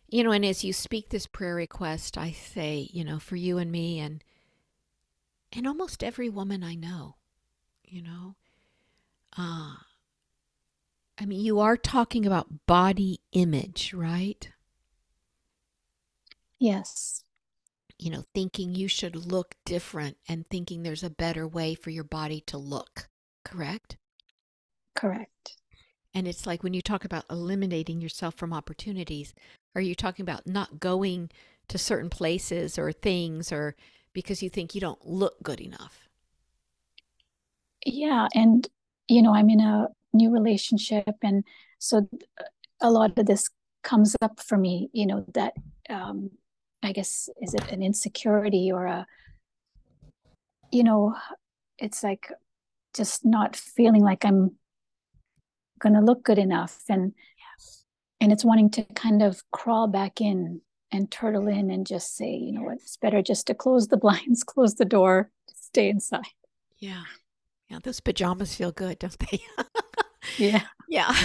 [0.08, 3.58] You know, and as you speak this prayer request, I say, you know, for you
[3.58, 4.22] and me and
[5.52, 7.16] and almost every woman I know,
[7.84, 8.36] you know,
[9.38, 9.76] uh,
[11.18, 14.50] I mean, you are talking about body image, right?
[16.58, 17.24] Yes.
[17.98, 22.04] You know, thinking you should look different and thinking there's a better way for your
[22.04, 23.08] body to look,
[23.44, 23.96] correct?
[24.96, 25.56] Correct.
[26.14, 29.34] And it's like when you talk about eliminating yourself from opportunities,
[29.74, 31.30] are you talking about not going
[31.68, 33.76] to certain places or things or
[34.14, 36.08] because you think you don't look good enough?
[37.84, 38.28] Yeah.
[38.34, 38.66] And,
[39.08, 41.14] you know, I'm in a new relationship.
[41.22, 41.44] And
[41.78, 42.08] so
[42.80, 43.50] a lot of this
[43.82, 45.52] comes up for me, you know, that
[45.90, 46.30] um,
[46.82, 49.06] I guess, is it an insecurity or a,
[50.72, 51.14] you know,
[51.78, 52.32] it's like
[52.94, 54.56] just not feeling like I'm
[55.78, 56.82] going to look good enough.
[56.88, 57.12] And
[57.58, 57.84] yes.
[58.20, 60.60] and it's wanting to kind of crawl back in
[60.92, 62.74] and turtle in and just say you know what?
[62.74, 66.24] It's better just to close the blinds close the door stay inside.
[66.78, 67.04] Yeah.
[67.68, 69.40] Yeah those pajamas feel good don't they?
[70.38, 70.62] Yeah.
[70.88, 71.14] Yeah.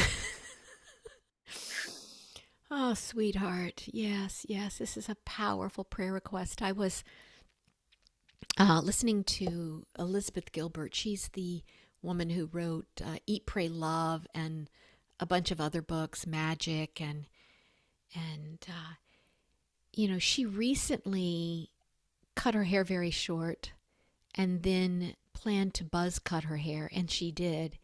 [2.74, 3.84] Oh sweetheart.
[3.88, 6.62] Yes yes this is a powerful prayer request.
[6.62, 7.04] I was
[8.58, 10.96] uh, listening to elizabeth gilbert.
[10.96, 11.64] She's the
[12.02, 14.70] woman who wrote uh, Eat, Pray, Love and
[15.20, 17.26] a bunch of other books, Magic, and
[18.16, 18.96] and uh,
[19.94, 21.70] you know she recently
[22.36, 23.72] cut her hair very short,
[24.36, 27.78] and then planned to buzz cut her hair, and she did.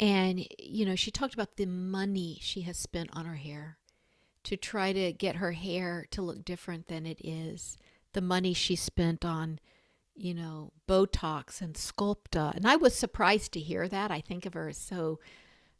[0.00, 3.78] And you know she talked about the money she has spent on her hair
[4.44, 7.76] to try to get her hair to look different than it is.
[8.14, 9.60] The money she spent on
[10.18, 12.54] you know, Botox and Sculptra.
[12.54, 14.10] And I was surprised to hear that.
[14.10, 15.20] I think of her as so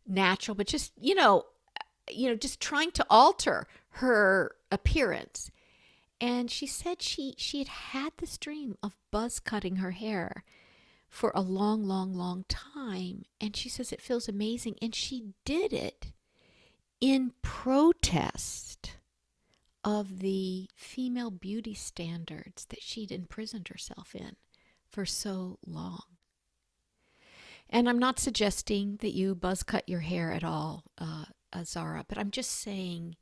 [0.06, 1.44] natural, but just, you know,
[2.10, 5.50] you know, just trying to alter her appearance.
[6.20, 10.44] And she said she she had had this dream of buzz cutting her hair
[11.08, 13.24] for a long, long, long time.
[13.40, 14.76] And she says it feels amazing.
[14.82, 16.12] And she did it
[17.00, 18.97] in protest
[19.88, 24.36] of the female beauty standards that she'd imprisoned herself in
[24.90, 26.02] for so long.
[27.70, 31.24] And I'm not suggesting that you buzz cut your hair at all, uh,
[31.64, 33.16] Zara, but I'm just saying,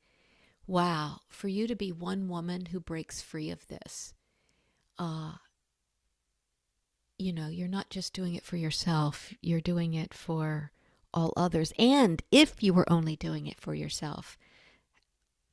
[0.67, 4.13] wow, for you to be one woman who breaks free of this,
[4.99, 5.35] uh,
[7.17, 10.73] you know, you're not just doing it for yourself, you're doing it for
[11.15, 11.73] all others.
[11.79, 14.37] And if you were only doing it for yourself,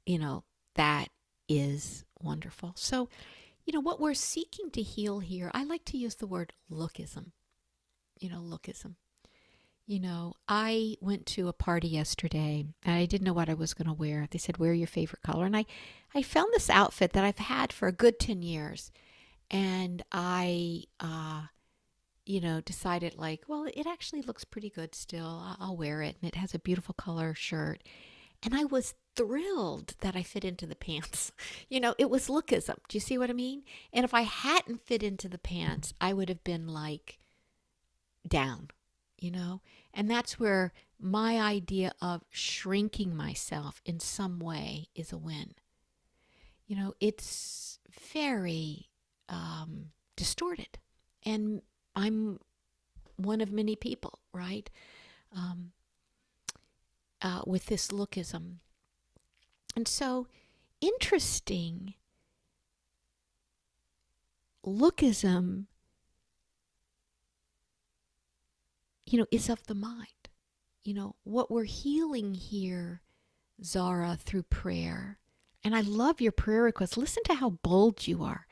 [0.08, 0.44] you know,
[0.76, 1.10] that
[1.48, 2.74] is wonderful.
[2.76, 3.10] So,
[3.66, 7.32] you know, what we're seeking to heal here, I like to use the word lookism.
[8.20, 8.96] You know, lookism.
[9.86, 13.74] You know, I went to a party yesterday and I didn't know what I was
[13.74, 14.28] going to wear.
[14.32, 15.46] They said, wear your favorite color.
[15.46, 15.66] And I,
[16.16, 18.92] I found this outfit that I've had for a good 10 years.
[19.52, 21.44] And I, uh,
[22.26, 25.56] you know, decided like, well, it actually looks pretty good still.
[25.60, 26.16] I'll wear it.
[26.22, 27.84] And it has a beautiful color shirt.
[28.44, 31.32] And I was thrilled that I fit into the pants.
[31.70, 32.76] You know, it was lookism.
[32.88, 33.64] Do you see what I mean?
[33.92, 37.18] And if I hadn't fit into the pants, I would have been like
[38.28, 38.70] down,
[39.18, 39.62] you know?
[39.92, 45.56] And that's where my idea of shrinking myself in some way is a win.
[46.68, 47.80] You know, it's
[48.14, 48.90] very
[49.30, 50.78] um, distorted.
[51.24, 51.64] And
[51.96, 52.40] I'm
[53.16, 54.70] one of many people, right?
[55.36, 55.72] Um,
[57.24, 58.58] uh, with this lookism.
[59.76, 60.28] And so,
[60.82, 61.96] interesting
[64.66, 65.66] lookism,
[69.06, 70.10] you know, is of the mind.
[70.84, 73.02] You know, what we're healing here,
[73.64, 75.18] Zara, through prayer.
[75.64, 76.98] And I love your prayer request.
[76.98, 78.48] Listen to how bold you are.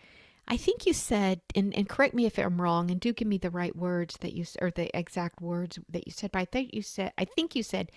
[0.47, 3.37] I think you said, and, and correct me if I'm wrong, and do give me
[3.37, 6.31] the right words that you or the exact words that you said.
[6.31, 7.91] But I think you said, I think you said,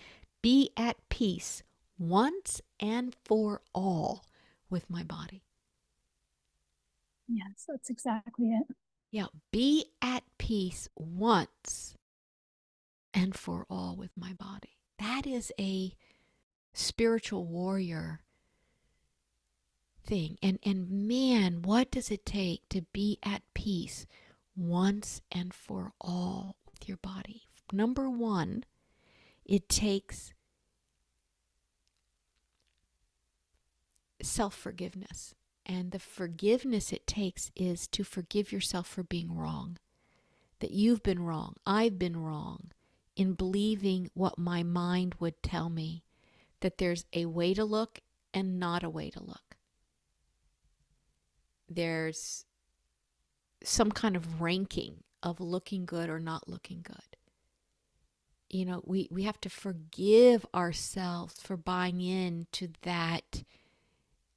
[0.44, 1.62] be at peace
[1.98, 4.26] once and for all
[4.68, 5.42] with my body.
[7.26, 8.66] Yes, that's exactly it.
[9.10, 11.96] Yeah, be at peace once
[13.14, 14.76] and for all with my body.
[14.98, 15.94] That is a
[16.74, 18.20] spiritual warrior
[20.04, 20.36] thing.
[20.42, 24.04] And and man, what does it take to be at peace
[24.54, 27.44] once and for all with your body?
[27.72, 28.64] Number 1,
[29.46, 30.33] it takes
[34.24, 35.34] self-forgiveness.
[35.66, 39.78] And the forgiveness it takes is to forgive yourself for being wrong.
[40.60, 41.54] That you've been wrong.
[41.66, 42.70] I've been wrong
[43.16, 46.02] in believing what my mind would tell me
[46.60, 48.00] that there's a way to look
[48.32, 49.56] and not a way to look.
[51.68, 52.44] There's
[53.62, 57.16] some kind of ranking of looking good or not looking good.
[58.50, 63.42] You know, we, we have to forgive ourselves for buying into that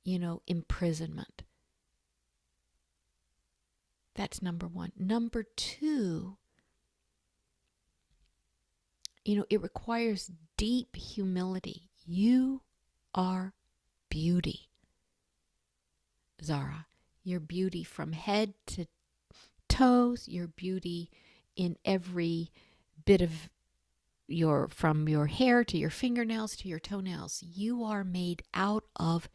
[0.07, 1.43] you know, imprisonment.
[4.15, 4.93] That's number one.
[4.97, 6.37] Number two,
[9.25, 11.89] you know, it requires deep humility.
[12.05, 12.61] You
[13.13, 13.53] are
[14.09, 14.69] beauty,
[16.41, 16.85] Zara.
[17.25, 18.85] Your beauty from head to
[19.67, 21.11] toes, your beauty
[21.57, 22.53] in every
[23.03, 23.49] bit of
[24.25, 27.43] your from your hair to your fingernails to your toenails.
[27.45, 29.27] You are made out of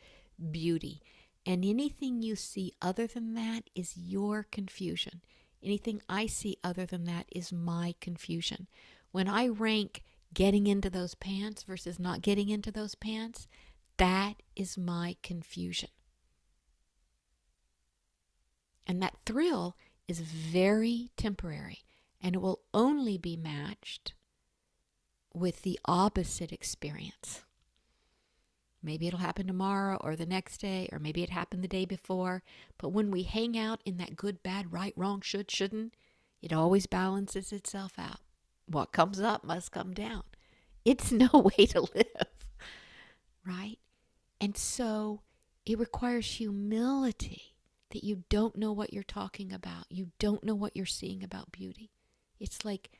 [0.50, 1.02] beauty.
[1.44, 5.22] And anything you see other than that is your confusion.
[5.62, 8.66] Anything I see other than that is my confusion.
[9.10, 10.02] When I rank
[10.34, 13.46] getting into those pants versus not getting into those pants,
[13.96, 15.90] that is my confusion.
[18.86, 19.76] And that thrill
[20.08, 21.80] is very temporary
[22.20, 24.14] and it will only be matched
[25.34, 27.42] with the opposite experience.
[28.82, 32.42] Maybe it'll happen tomorrow or the next day, or maybe it happened the day before.
[32.78, 35.94] But when we hang out in that good, bad, right, wrong, should, shouldn't,
[36.40, 38.20] it always balances itself out.
[38.66, 40.24] What comes up must come down.
[40.84, 42.26] It's no way to live,
[43.46, 43.78] right?
[44.40, 45.20] And so
[45.64, 47.54] it requires humility
[47.90, 49.84] that you don't know what you're talking about.
[49.88, 51.92] You don't know what you're seeing about beauty.
[52.40, 52.90] It's like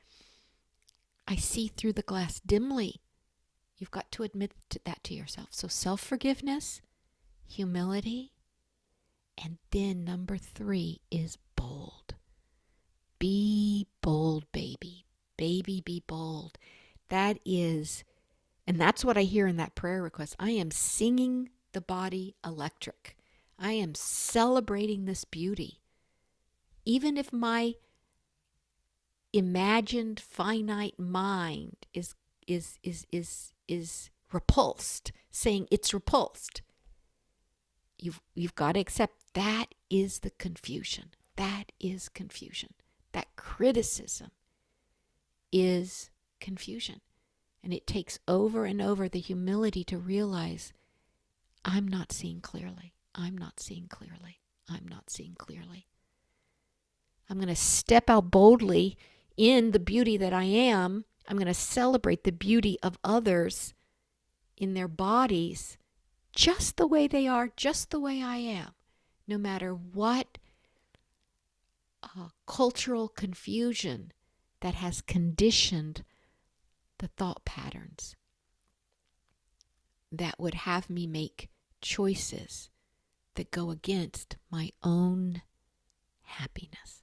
[1.26, 3.00] I see through the glass dimly
[3.82, 4.52] You've got to admit
[4.84, 5.48] that to yourself.
[5.50, 6.82] So self forgiveness,
[7.48, 8.30] humility,
[9.36, 12.14] and then number three is bold.
[13.18, 15.06] Be bold, baby.
[15.36, 16.58] Baby, be bold.
[17.08, 18.04] That is,
[18.68, 20.36] and that's what I hear in that prayer request.
[20.38, 23.16] I am singing the body electric.
[23.58, 25.80] I am celebrating this beauty.
[26.84, 27.74] Even if my
[29.32, 32.14] imagined finite mind is
[32.46, 36.60] is is is is repulsed, saying it's repulsed.
[37.98, 41.10] You've you've got to accept that is the confusion.
[41.36, 42.74] That is confusion.
[43.12, 44.30] That criticism
[45.50, 46.10] is
[46.40, 47.00] confusion.
[47.64, 50.72] And it takes over and over the humility to realize
[51.64, 52.92] I'm not seeing clearly.
[53.14, 54.40] I'm not seeing clearly.
[54.68, 55.86] I'm not seeing clearly.
[57.30, 58.98] I'm going to step out boldly
[59.36, 63.74] in the beauty that I am I'm going to celebrate the beauty of others
[64.56, 65.78] in their bodies
[66.34, 68.72] just the way they are, just the way I am,
[69.26, 70.38] no matter what
[72.02, 74.12] uh, cultural confusion
[74.60, 76.04] that has conditioned
[76.98, 78.16] the thought patterns
[80.10, 81.48] that would have me make
[81.80, 82.70] choices
[83.34, 85.42] that go against my own
[86.22, 87.01] happiness.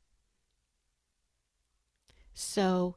[2.41, 2.95] So,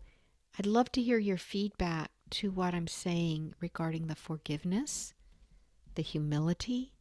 [0.57, 5.15] I'd love to hear your feedback to what I'm saying regarding the forgiveness,
[5.97, 6.93] the humility,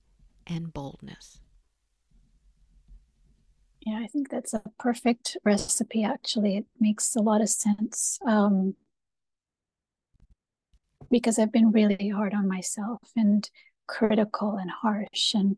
[0.47, 1.39] and boldness.
[3.85, 6.57] Yeah, I think that's a perfect recipe, actually.
[6.57, 8.17] It makes a lot of sense.
[8.25, 8.73] Um,
[11.11, 13.47] because I've been really hard on myself and
[13.87, 15.57] critical and harsh and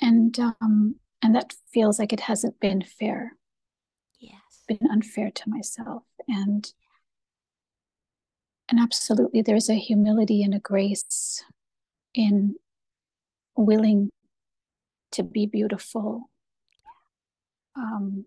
[0.00, 3.36] and um and that feels like it hasn't been fair
[4.66, 6.02] been unfair to myself.
[6.28, 6.72] And
[8.68, 11.44] and absolutely there's a humility and a grace
[12.14, 12.56] in
[13.56, 14.10] willing
[15.12, 16.30] to be beautiful
[17.76, 18.24] um,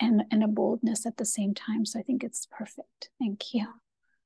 [0.00, 1.84] and and a boldness at the same time.
[1.84, 3.10] So i think it's perfect.
[3.18, 3.66] Thank you.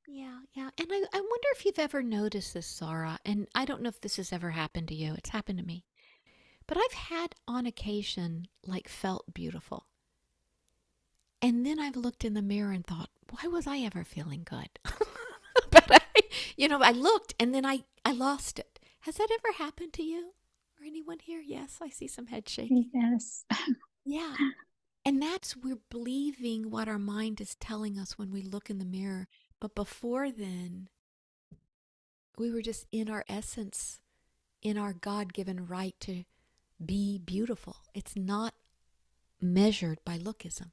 [0.06, 0.70] Yeah yeah.
[0.78, 4.00] And i, I wonder if you've ever noticed this Zara and i don't know if
[4.00, 5.14] this has ever happened to you.
[5.14, 5.84] It's happened to me.
[6.66, 9.86] But I've had on occasion like felt beautiful.
[11.42, 14.68] And then I've looked in the mirror and thought, why was I ever feeling good?
[15.70, 16.00] but I,
[16.56, 18.78] you know, I looked and then I, I lost it.
[19.00, 20.32] Has that ever happened to you
[20.80, 21.40] or anyone here?
[21.40, 22.90] Yes, I see some head shaking.
[22.92, 23.44] Yes.
[24.04, 24.36] Yeah.
[25.04, 28.84] And that's we're believing what our mind is telling us when we look in the
[28.84, 29.28] mirror.
[29.60, 30.88] But before then,
[32.38, 34.00] we were just in our essence,
[34.62, 36.24] in our God given right to
[36.84, 37.76] be beautiful.
[37.94, 38.54] It's not
[39.40, 40.72] measured by lookism.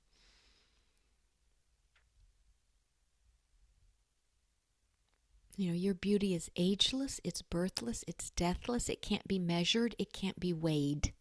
[5.58, 10.14] You know, your beauty is ageless, it's birthless, it's deathless, it can't be measured, it
[10.14, 11.14] can't be weighed,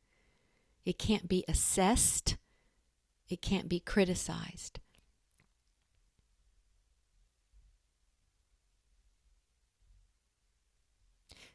[0.85, 2.37] it can't be assessed,
[3.31, 4.79] it can't be criticized.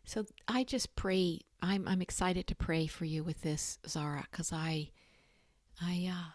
[0.04, 1.42] So I just pray.
[1.62, 4.90] I'm I'm excited to pray for you with this, Zara, because I,
[5.80, 6.32] I, uh,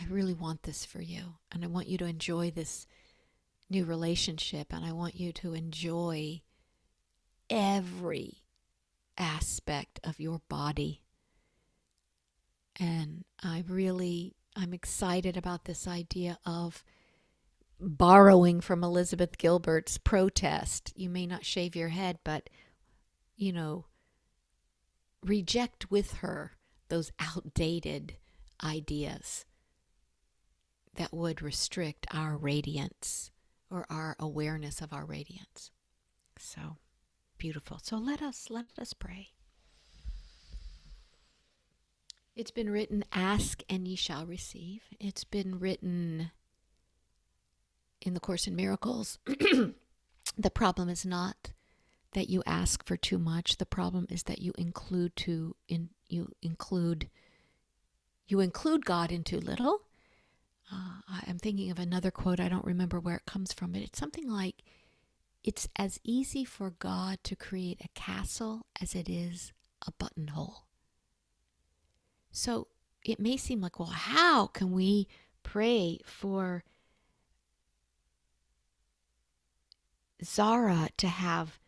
[0.00, 2.86] I really want this for you, and I want you to enjoy this
[3.70, 6.42] new relationship, and I want you to enjoy
[7.48, 8.42] every
[9.16, 11.02] aspect of your body.
[12.78, 16.82] And I really, I'm excited about this idea of
[17.78, 20.92] borrowing from Elizabeth Gilbert's protest.
[20.96, 22.50] You may not shave your head, but,
[23.36, 23.86] you know,
[25.24, 26.52] reject with her
[26.88, 28.16] those outdated
[28.64, 29.44] ideas
[30.96, 33.30] that would restrict our radiance
[33.70, 35.70] or our awareness of our radiance.
[36.38, 36.76] So
[37.38, 37.78] beautiful.
[37.82, 39.28] So let us let us pray.
[42.36, 44.82] It's been written ask and ye shall receive.
[44.98, 46.30] It's been written
[48.00, 49.18] in the course in miracles.
[49.26, 51.52] the problem is not
[52.12, 53.58] that you ask for too much.
[53.58, 57.08] The problem is that you include too in you include
[58.26, 59.82] you include God in too little
[60.72, 62.40] uh, I'm thinking of another quote.
[62.40, 64.62] I don't remember where it comes from, but it's something like
[65.42, 69.52] It's as easy for God to create a castle as it is
[69.86, 70.66] a buttonhole.
[72.30, 72.68] So
[73.04, 75.08] it may seem like, well, how can we
[75.42, 76.62] pray for
[80.22, 81.58] Zara to have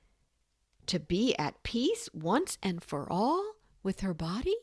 [0.87, 4.57] to be at peace once and for all with her body?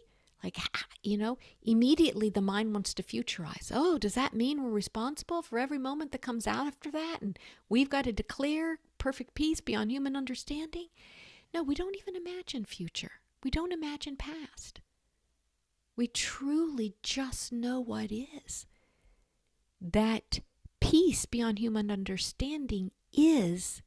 [0.43, 0.57] Like,
[1.03, 3.71] you know, immediately the mind wants to futurize.
[3.73, 7.17] Oh, does that mean we're responsible for every moment that comes out after that?
[7.21, 7.37] And
[7.67, 10.87] we've got to declare perfect peace beyond human understanding?
[11.53, 13.11] No, we don't even imagine future.
[13.43, 14.81] We don't imagine past.
[15.95, 18.65] We truly just know what is.
[19.81, 20.39] That
[20.79, 23.81] peace beyond human understanding is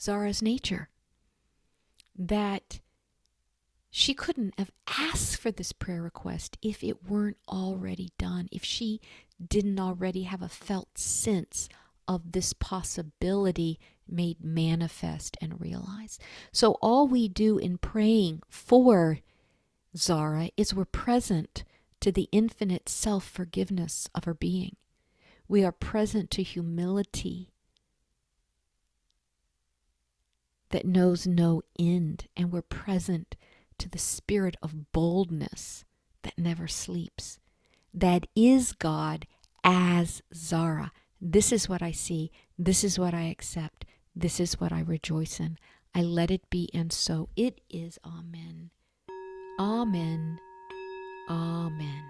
[0.00, 0.88] Zara's nature.
[2.16, 2.80] That
[3.98, 9.00] she couldn't have asked for this prayer request if it weren't already done, if she
[9.44, 11.68] didn't already have a felt sense
[12.06, 16.22] of this possibility made manifest and realized.
[16.52, 19.18] So, all we do in praying for
[19.96, 21.64] Zara is we're present
[22.00, 24.76] to the infinite self forgiveness of her being.
[25.48, 27.50] We are present to humility
[30.70, 33.34] that knows no end, and we're present
[33.78, 35.84] to the spirit of boldness
[36.22, 37.38] that never sleeps.
[37.94, 39.26] That is God
[39.64, 40.92] as Zara.
[41.20, 42.30] This is what I see.
[42.58, 43.84] This is what I accept.
[44.14, 45.58] This is what I rejoice in.
[45.94, 47.98] I let it be, and so it is.
[48.04, 48.70] Amen.
[49.58, 50.38] Amen.
[51.28, 52.04] Amen.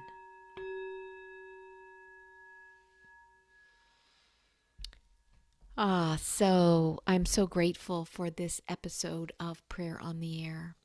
[5.81, 10.78] Ah, so I'm so grateful for this episode of Prayer on the Air.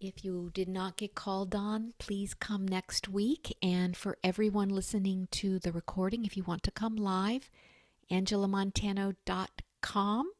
[0.00, 3.54] If you did not get called on, please come next week.
[3.60, 7.50] And for everyone listening to the recording, if you want to come live,
[8.10, 10.32] angelamontano.com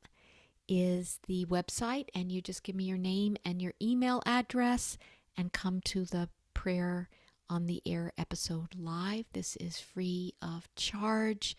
[0.67, 2.09] is the website.
[2.15, 4.97] And you just give me your name and your email address
[5.37, 7.11] and come to the prayer
[7.51, 9.27] on the air episode live.
[9.35, 11.55] This is free of charge.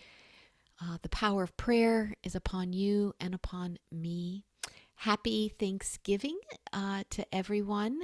[0.83, 4.45] Uh, the power of prayer is upon you and upon me
[5.01, 6.37] happy Thanksgiving
[6.71, 8.01] uh, to everyone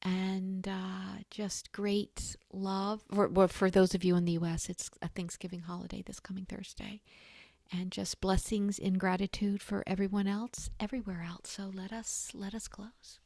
[0.00, 3.02] and uh, just great love.
[3.12, 7.02] For, for those of you in the U.S., it's a Thanksgiving holiday this coming Thursday.
[7.70, 11.50] And just blessings in gratitude for everyone else, everywhere else.
[11.50, 13.20] So let us let us close.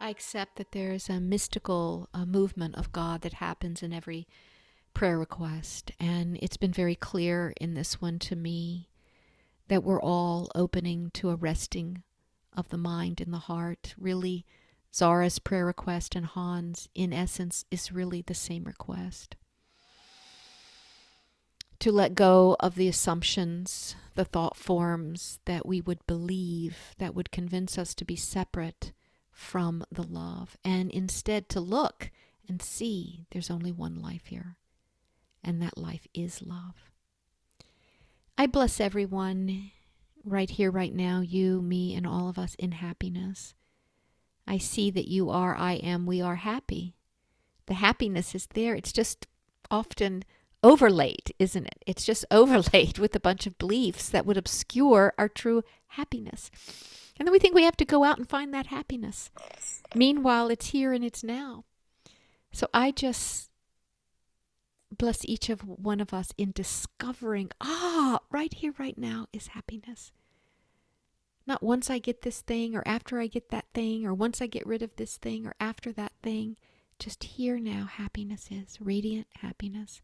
[0.00, 4.26] I accept that there is a mystical uh, movement of God that happens in every
[4.94, 5.92] prayer request.
[6.00, 8.88] And it's been very clear in this one to me
[9.68, 12.02] that we're all opening to a resting
[12.56, 13.94] of the mind and the heart.
[13.98, 14.46] Really,
[14.94, 19.36] Zara's prayer request and Hans, in essence, is really the same request.
[21.80, 27.32] To let go of the assumptions, the thought forms that we would believe that would
[27.32, 28.92] convince us to be separate
[29.32, 32.10] from the love, and instead to look
[32.48, 34.56] and see there's only one life here,
[35.44, 36.90] and that life is love.
[38.36, 39.70] I bless everyone
[40.24, 43.54] right here, right now, you, me, and all of us in happiness.
[44.46, 46.94] I see that you are, I am, we are happy.
[47.66, 48.74] The happiness is there.
[48.74, 49.26] It's just
[49.70, 50.24] often
[50.62, 51.84] overlaid, isn't it?
[51.86, 56.50] It's just overlaid with a bunch of beliefs that would obscure our true happiness.
[57.18, 59.30] And then we think we have to go out and find that happiness.
[59.94, 61.64] Meanwhile, it's here and it's now.
[62.52, 63.50] So I just
[64.98, 70.12] bless each of one of us in discovering, ah, right here, right now is happiness.
[71.46, 74.46] Not once I get this thing, or after I get that thing, or once I
[74.46, 76.56] get rid of this thing, or after that thing.
[76.98, 80.00] Just here now, happiness is radiant happiness.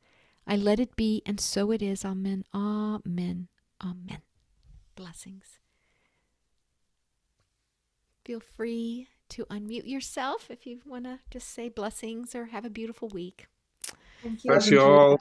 [0.47, 2.05] I let it be, and so it is.
[2.05, 2.45] Amen.
[2.55, 3.49] Amen.
[3.82, 4.22] Amen.
[4.97, 5.61] Blessings.
[8.24, 12.70] Feel free to unmute yourself if you want to just say blessings or have a
[12.70, 13.47] beautiful week.
[14.23, 14.51] Thank you.
[14.51, 15.18] Bless you all.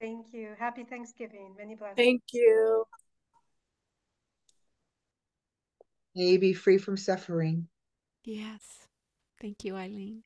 [0.00, 0.54] Thank you.
[0.58, 1.54] Happy Thanksgiving.
[1.58, 1.96] Many blessings.
[1.96, 2.84] Thank you.
[6.14, 7.68] May be free from suffering.
[8.24, 8.62] Yes.
[9.40, 10.22] Thank you, Eileen.